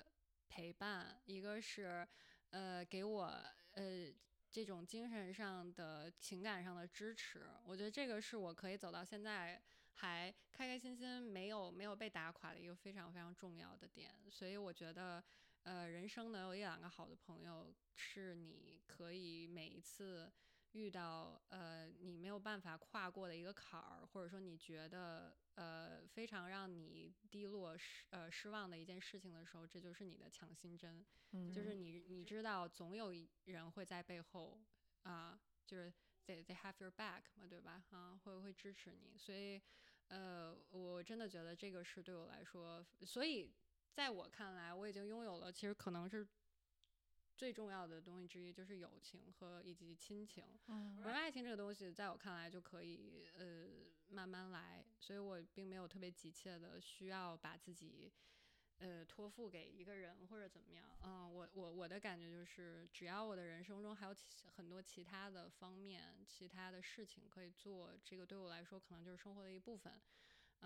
[0.50, 2.06] 陪伴，一个是
[2.50, 3.32] 呃给我
[3.72, 4.12] 呃。
[4.56, 9.60] 这种精神上的情感上的支持，我觉得这个是我可以走到现在
[9.92, 14.10] 还开开心心，没有没有被打垮的一个非常非常重要的点。
[14.30, 15.22] 所以我觉得，
[15.60, 20.32] 呃，人生能有一两个好的朋友，是你可以每一次。
[20.72, 31.04] 遇到呃你没有办法跨过的一个坎儿，或者说你觉得呃非常让你低落失呃失望的一件事情的时候，这就是你的强心针，
[31.52, 34.58] 就是你你知道总有一人会在背后
[35.02, 35.92] 啊，就是
[36.26, 37.84] they they have your back 嘛，对吧？
[37.90, 39.60] 啊，会会支持你，所以
[40.08, 43.52] 呃我真的觉得这个是对我来说，所以
[43.92, 46.26] 在我看来，我已经拥有了，其实可能是。
[47.38, 50.42] 最重要的东西之一就是友情和以及亲情，
[51.04, 53.66] 而爱情这个东西在我看来就可以呃
[54.08, 58.12] 慢慢来，所以我并没有特别急切的需要把自己
[58.78, 70.00] 呃托付给一个人或者怎么样，嗯，我我我的感觉就是只要我的人生中还有其很多其他的方面、其他的事情可以做，这个对我来说可能就是生活的一部分。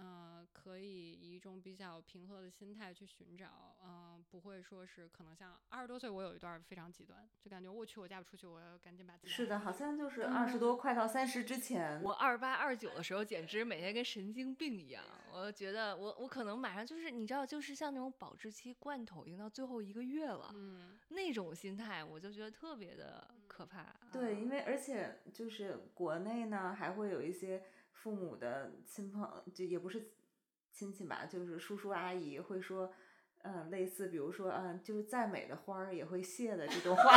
[0.03, 9.29] 嗯，可以以一种比较平和的心态去寻找，嗯，不会说是可能像二十多岁，我有一段非常极端，就感觉我去我嫁不出去，我要赶紧把自己。
[9.29, 15.05] 是的，好像就是二十多快到三十之前，我二十八、二十九的时候，简直每天跟神经病一样。
[15.33, 23.95] 我觉得我我可能马上就是你知道，就是像那种保质期罐头，已经到最后一个月了，嗯，那种心态，我就觉得特别的可怕。
[24.11, 27.63] 对，因为而且就是国内呢，还会有一些。
[28.03, 30.11] 父母的亲朋，就也不是
[30.73, 32.91] 亲戚吧，就是叔叔阿姨会说，
[33.43, 37.03] 嗯，类似比如说，嗯，就是再美的花儿也会谢的这种话。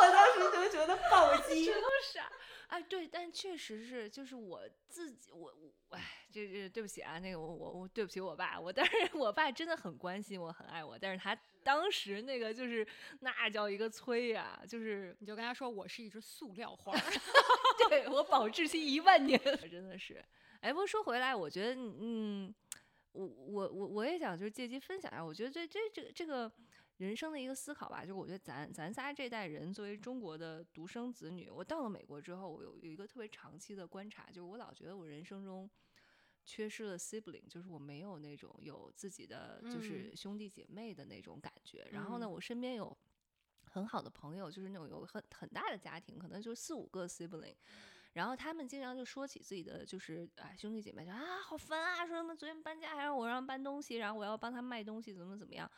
[0.00, 1.74] 我当时就觉得暴击，真
[2.12, 2.30] 傻。
[2.68, 12.86] 哎，对，但确实是，就是我自己，我我，哎，这这对不起啊，那个我我我对不起我爸，我 但是我爸真的很关心我，很爱我，但是他当时那个就是
[13.20, 16.92] 那叫一个催呀，就是你就跟他说我是一只塑料花，
[17.88, 19.40] 对我保质期一万年，
[19.70, 20.22] 真的是。
[20.60, 22.54] 哎，不过说回来，我觉得，嗯，
[23.12, 26.52] 我我我我也想就是借机分享一下，我觉得这这这个这个。
[26.98, 35.70] 人生的一个思考吧，就是我觉得咱咱仨这代人作为中国的独生子女，我到了美国之后，我有有一个特别长期的观察，就是我老觉得我人生中
[36.44, 41.86] 缺失了 sibling，就是我没有那种有自己的就是兄弟姐妹的那种感觉。
[41.92, 42.96] 然后呢，我身边有
[43.66, 47.54] 很好的朋友，就是那种有很很大的家庭，可能就四五个 sibling，
[48.14, 55.70] 然后他们经常就说起自己的就是啊兄弟姐妹，就啊好烦啊，说什么昨天搬家还让我让搬东西，然后我要帮他卖东西，怎么怎么样。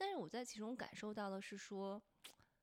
[0.00, 2.02] 但是我在其中感受到的是说，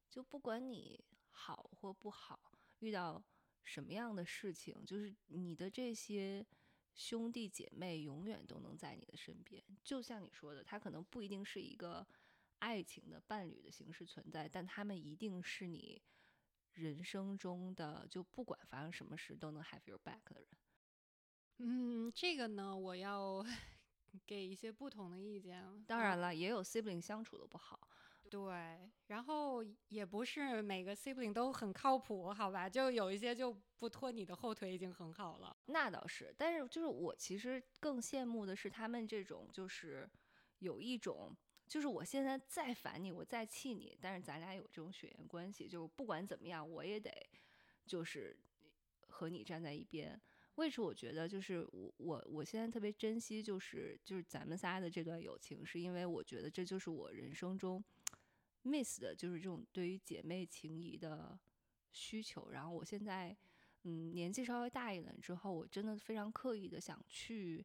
[0.09, 3.23] 就不管你好或不好，遇到
[3.63, 6.43] 什么样的事情，就是你的这些
[6.95, 9.63] 兄弟姐妹永远都能在你的身边。
[9.83, 12.07] 就像你说的，他可能不一定是一个
[12.57, 16.01] 爱情的伴侣的形式存在，但他们一定是你
[16.71, 20.49] 人生中的，就不管发生什么事都能 have your back 的人。
[21.59, 23.45] 嗯，这个呢，我要。
[24.25, 27.87] 给一些不同的意见，当然了，也有 sibling 相处的不好，
[28.29, 35.55] 对，然后也不是每个 sibling 都很靠谱，好吧，就有一些就不拖你的后腿已经很好了。
[35.65, 40.09] 那倒是，但是就是我其实更羡慕的是他们这种，就是
[40.59, 41.35] 有一种，
[41.67, 47.11] 就是我现在再烦你，我再气你，但是咱俩有这种血缘关系，就不管怎么样，我也得
[47.85, 48.37] 就是
[49.07, 50.19] 和你站在一边。
[50.57, 57.83] 为什么我觉得就是我我我现在特别珍惜就是就是咱们仨的这段友情，是因为我觉得这就是我人生中
[58.63, 61.39] miss 的，就是这种对于姐妹情谊的
[61.91, 62.49] 需求。
[62.49, 63.37] 然后我现在
[63.83, 67.63] 嗯年纪稍微大一点之后，我真的非常刻意的想去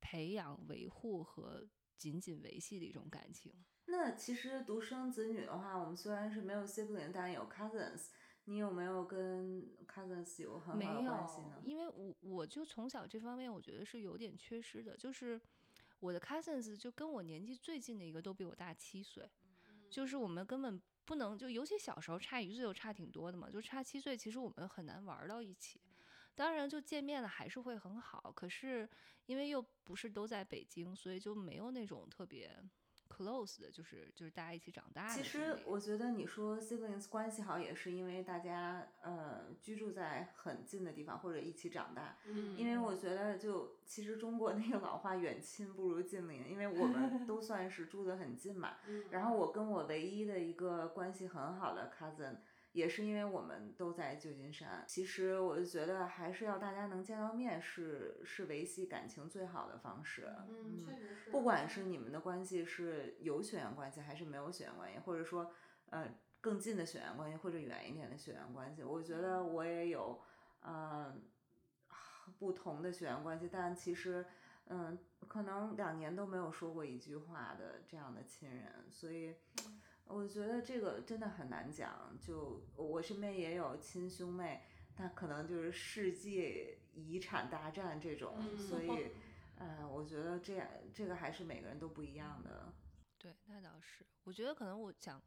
[0.00, 1.64] 培养、维护和
[1.96, 3.54] 紧紧维系的一种感情。
[3.86, 8.08] 那其实独生子女的话，我们虽然是没有 sibling，但有 cousins。
[8.48, 11.60] 你有没有跟 cousins 有很好的关系呢？
[11.64, 15.40] 因为我我就从小这方面我觉得是有点缺失的，就是
[15.98, 19.28] 我的 cousins 就跟我年纪最近的一个都比我大七岁，
[19.90, 25.80] 就是我们根本不能就尤其小时候差一岁就差挺多的嘛，就差七岁，其实我们很难玩到一起。
[26.36, 28.88] 当然就见面了还是会很好，可是
[29.24, 32.56] 因为又不是都在北京，所以就没有那种特别。
[33.16, 35.08] Close 的就是就是大家一起长大。
[35.08, 42.18] 其实我觉得你说 siblings 关系好，也是因为大家呃居住在很近的地方或者一起长大。
[42.26, 42.56] 嗯。
[42.56, 48.76] 因为我觉得就其实中国那个老话远亲不如近邻，因为我们都算是住得很近嘛。
[48.86, 49.04] 嗯。
[49.10, 52.36] 然后我跟我唯一的一个关系很好的 cousin。
[52.76, 60.30] 也是因为我们都在旧金山，其实我就觉得还是要大家能见到面是是维系感情最好的方式。
[60.46, 61.30] 嗯，确实是。
[61.30, 65.50] 不管是你们的关系是有血缘关系还是没有血缘关系，或者说
[65.88, 66.06] 呃
[66.42, 70.20] 更近的血缘关系或者远一点的血缘关系，我觉得我也有
[70.60, 71.22] 嗯
[72.38, 74.26] 不同的血缘关系，但其实
[74.66, 79.34] 嗯可能两年都没有说过一句话的这样的亲人，所以。
[80.08, 82.16] 我觉得这个真的很难讲。
[82.20, 84.62] 就我身边也有亲兄妹，
[84.94, 89.10] 他可能就是世界遗产大战这种，所以，
[89.58, 92.72] 呃，我觉得这样这个还是每个人都不一样的。
[93.18, 94.06] 对，那倒是。
[94.24, 95.22] 我觉得可能我讲，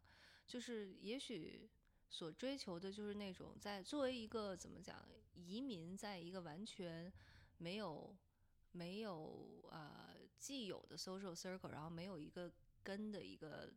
[0.48, 1.70] 就是也许
[2.10, 7.12] 所追求的就是那种在作为一个怎么讲移民，在一个完全
[7.58, 8.16] 没有
[8.72, 12.52] 没有呃既有的 social circle，然后没有一个
[12.84, 13.72] 根的一个。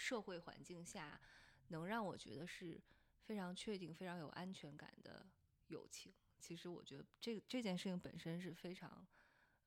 [0.00, 1.20] 社会环境下，
[1.68, 2.80] 能让我觉得是
[3.20, 5.24] 非常确定、非常有安全感的
[5.68, 9.06] 友情，其实我觉得这这件事情本身是非常，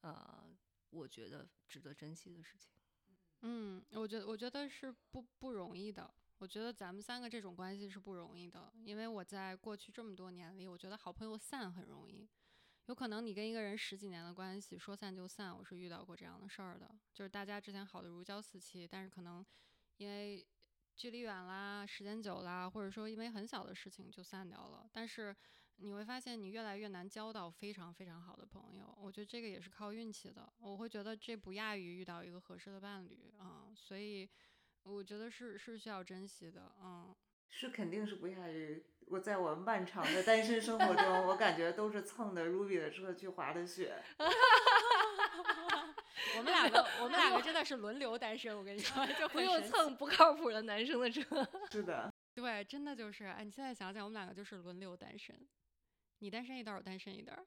[0.01, 0.43] 呃，
[0.89, 2.73] 我觉得值得珍惜的事情。
[3.41, 6.13] 嗯，我觉得我觉得是不不容易的。
[6.39, 12.27] 我觉得咱们三个这种关系是不容易的，因为我在过去这么多年里，我觉得好朋友散很容易。
[12.87, 19.45] 有可能你跟一个人十几年的关系说散就散，我是遇到过这样的事儿的，就是大家之前好的如胶似漆，但是可能。
[19.97, 20.45] 因为
[20.95, 24.87] 距离远啦，时间久啦，或者说因为很小的事情就散掉了。
[24.91, 25.35] 但是
[25.77, 28.95] 你会发现，你越来越难交到非常非常好的朋友。
[29.01, 30.51] 我觉得这个也是靠运气的。
[30.59, 34.29] 我会觉得这不亚于遇到一个合适的伴侣啊，所以
[34.83, 36.71] 我觉得是是需要珍惜的。
[36.79, 37.15] 嗯，
[37.49, 44.01] 是肯定是不亚于我在我漫长的单身生活中，我感觉都是蹭的 Ruby 的车去滑的雪。
[46.37, 48.55] 我们 两个，我们两个真的是轮流单身。
[48.57, 51.21] 我跟你说， 就不用蹭不靠谱的男生的车。
[51.71, 53.25] 是的，对，真的就是。
[53.25, 55.35] 哎，你现在想想，我们两个就是轮流单身，
[56.19, 57.37] 你单身一段，我单身一段。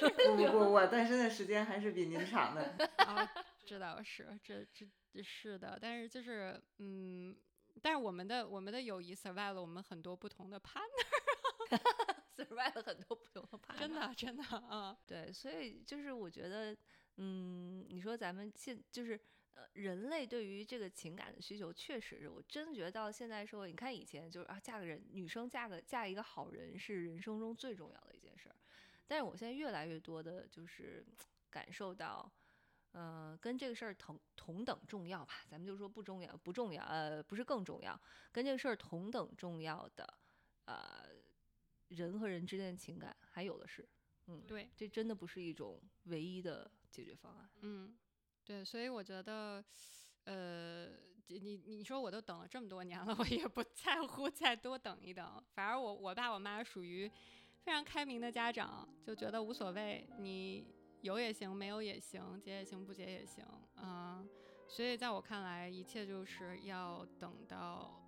[0.00, 2.90] 不不不，我单身的时间还是比您长的。
[2.98, 3.28] 啊，
[3.64, 4.86] 知道是这这
[5.22, 7.34] 是的，但是就是嗯，
[7.80, 16.76] 但是我们的我们的友谊 survive 了我们很多不同的 partner，survive 了很多不同的 partner，真的真的啊，对，所以就是我觉得。
[17.16, 19.20] 嗯，你说咱们现就是
[19.54, 28.56] 呃，人类对于这个情感的需求，确实是我真觉得到现在社会，你看以前就是啊，嫁个人，女生嫁个嫁一个好人是人生中最重要的一件事儿，
[29.06, 31.04] 但是我现在越来越多的就是
[31.50, 32.32] 感受到，
[32.92, 38.00] 呃，跟这个事儿同同等重要吧，咱们就说不重要不重要，呃，不是更重要，
[38.32, 40.14] 跟这个事儿同等重要的，
[40.64, 41.06] 呃，
[41.88, 43.86] 人和人之间的情感还有的是，
[44.28, 46.70] 嗯，对，这真的不是一种唯一的。
[46.92, 47.96] 解决方案，嗯，
[48.44, 49.64] 对，所以我觉得，
[50.24, 50.88] 呃，
[51.28, 55.42] 你你说我都等了这么多年了，我也不在乎再多等一等。
[55.54, 57.10] 反而我我爸我妈属于
[57.64, 60.66] 非常开明的家长，就觉得无所谓，你
[61.00, 63.42] 有也行，没有也行，结也行，不结也行，
[63.76, 64.28] 嗯。
[64.68, 68.00] 所以在我看来，一切就是要等到，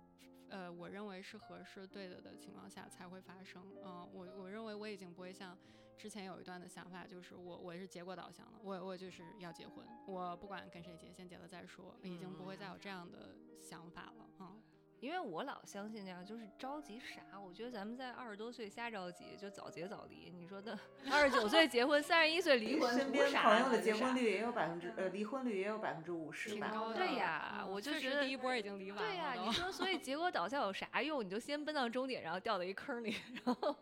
[0.49, 3.63] 呃，我认为是合适、对的的情况下才会发生。
[3.83, 5.57] 嗯，我我认为我已经不会像。
[5.97, 14.61] 之前有一段的想法就是我我是结果导向的，我我就是要结婚，我不管跟谁结，先结了再说，已经不会再有这样的想法了嗯，
[14.99, 17.39] 因为我老相信那样，就是着急啥？
[17.39, 20.29] 我觉得咱们在二十多岁瞎着急，就早结早离。
[20.29, 20.77] 你说的
[21.09, 26.71] 二十九岁结婚，三十一岁离婚，身边朋友的结婚率也有百分之呃离婚率也有百分之五十吧？
[26.93, 29.09] 对呀，我就觉得第一波已经离完了。
[29.09, 31.23] 对呀，你说所以结果导向有啥用？
[31.25, 33.15] 你就先奔到终点，然后掉到一坑里，
[33.45, 33.75] 然后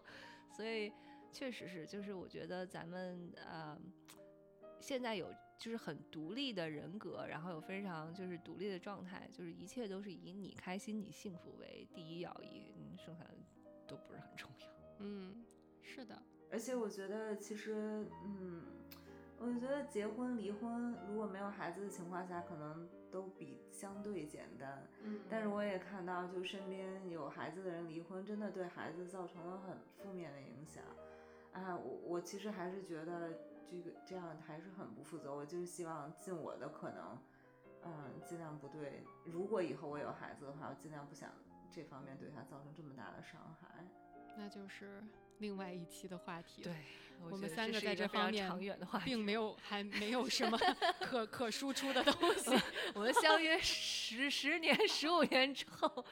[0.55, 0.93] 所以。
[1.33, 3.77] 确实是，就是我觉得咱们呃，
[4.79, 13.31] 现在有就是很独立的人格，然后有非常就是独立的状态，就是一切都是以你开心、你幸福为第一要义，剩下的
[13.87, 14.67] 都不是很重要。
[14.99, 15.43] 嗯，
[15.81, 16.21] 是的。
[16.51, 18.61] 而且我觉得，其实，嗯，
[19.39, 24.87] 我觉得结婚、离婚，如果没有孩子的情况下，可能都比相对简单。
[25.01, 25.19] 嗯。
[25.27, 30.83] 但是我也看到，就身边有孩子的人离婚，真的对孩子造成了很负面的影响。
[31.53, 33.29] 啊，我我其实还是觉得
[33.69, 35.33] 这个这样还是很不负责。
[35.33, 37.17] 我就是希望尽我的可能，
[37.83, 37.91] 嗯，
[38.25, 39.03] 尽量不对。
[39.25, 41.29] 如果以后我有孩子的话，我尽量不想
[41.71, 43.85] 这方面对他造成这么大的伤害。
[44.35, 45.03] 那就是
[45.39, 46.61] 另外一期的话题。
[46.63, 46.73] 对。
[47.31, 48.51] 我们三个在这方面
[49.05, 50.57] 并没有 还没有什么
[50.99, 52.51] 可可输出的东西。
[52.93, 56.03] 我们相约十十年、十五年之后，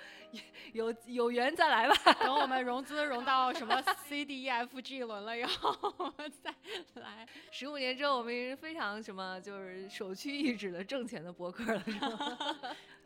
[0.71, 2.13] 有有缘再来吧。
[2.23, 6.55] 等我们融资融到什么 C D E F G 轮了以后，我们再
[7.01, 7.27] 来。
[7.51, 12.37] 十五年之后，我们是非常什么，就是首屈一指的挣钱的博客了，是吗？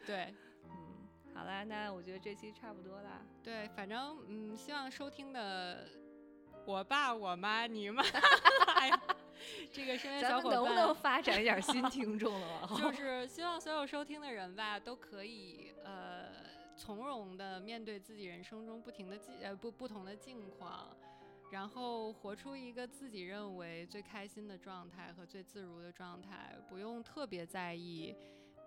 [0.05, 0.31] 对，
[0.65, 3.25] 嗯，好啦，那我觉得这期差不多啦。
[3.41, 5.87] 对，反正嗯，希望收听的。
[6.65, 8.03] 我爸、我妈、你妈，
[8.75, 9.01] 哎呀，
[9.71, 12.69] 这个身边小伙伴，能不能发展一点新 听众了？
[12.77, 16.25] 就是希望所有收听的人吧，都可以呃
[16.75, 20.87] 从容的面对自己人生中不停的境呃不不同的境况，
[21.51, 28.15] 然后活出一个自己认为最开心的状态和最自如的状态，不用特别在意。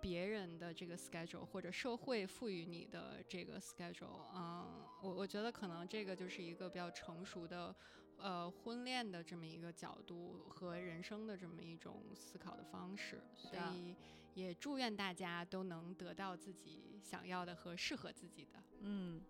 [0.01, 7.75] 别人的这个 schedule 或者社会赋予你的这个 schedule，嗯，我我觉得可能这个就是一个比较成熟的，
[8.19, 13.95] 呃，婚恋的这么一个角度和人生的这么一种思考的方式，所以
[14.35, 19.21] 也祝愿大家都能得到自己想要的和适合自己的，嗯，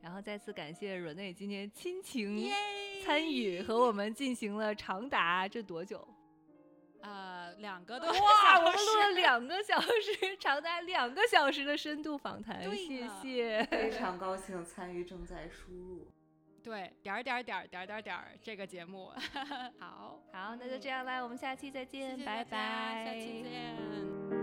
[0.00, 2.48] 然后再次感谢阮内今天亲情
[3.04, 6.06] 参与和我们进行了长达这多久？
[7.00, 16.08] 呃，两个多哇，我们录了两个小时，长达两个小时的深度访谈，谢谢，非常高兴参与正在输入，
[16.62, 19.12] 对，点儿点儿点儿点儿点儿点儿这个节目，
[19.78, 24.37] 好好，那就这样啦，我们下期再见，拜拜，下期见。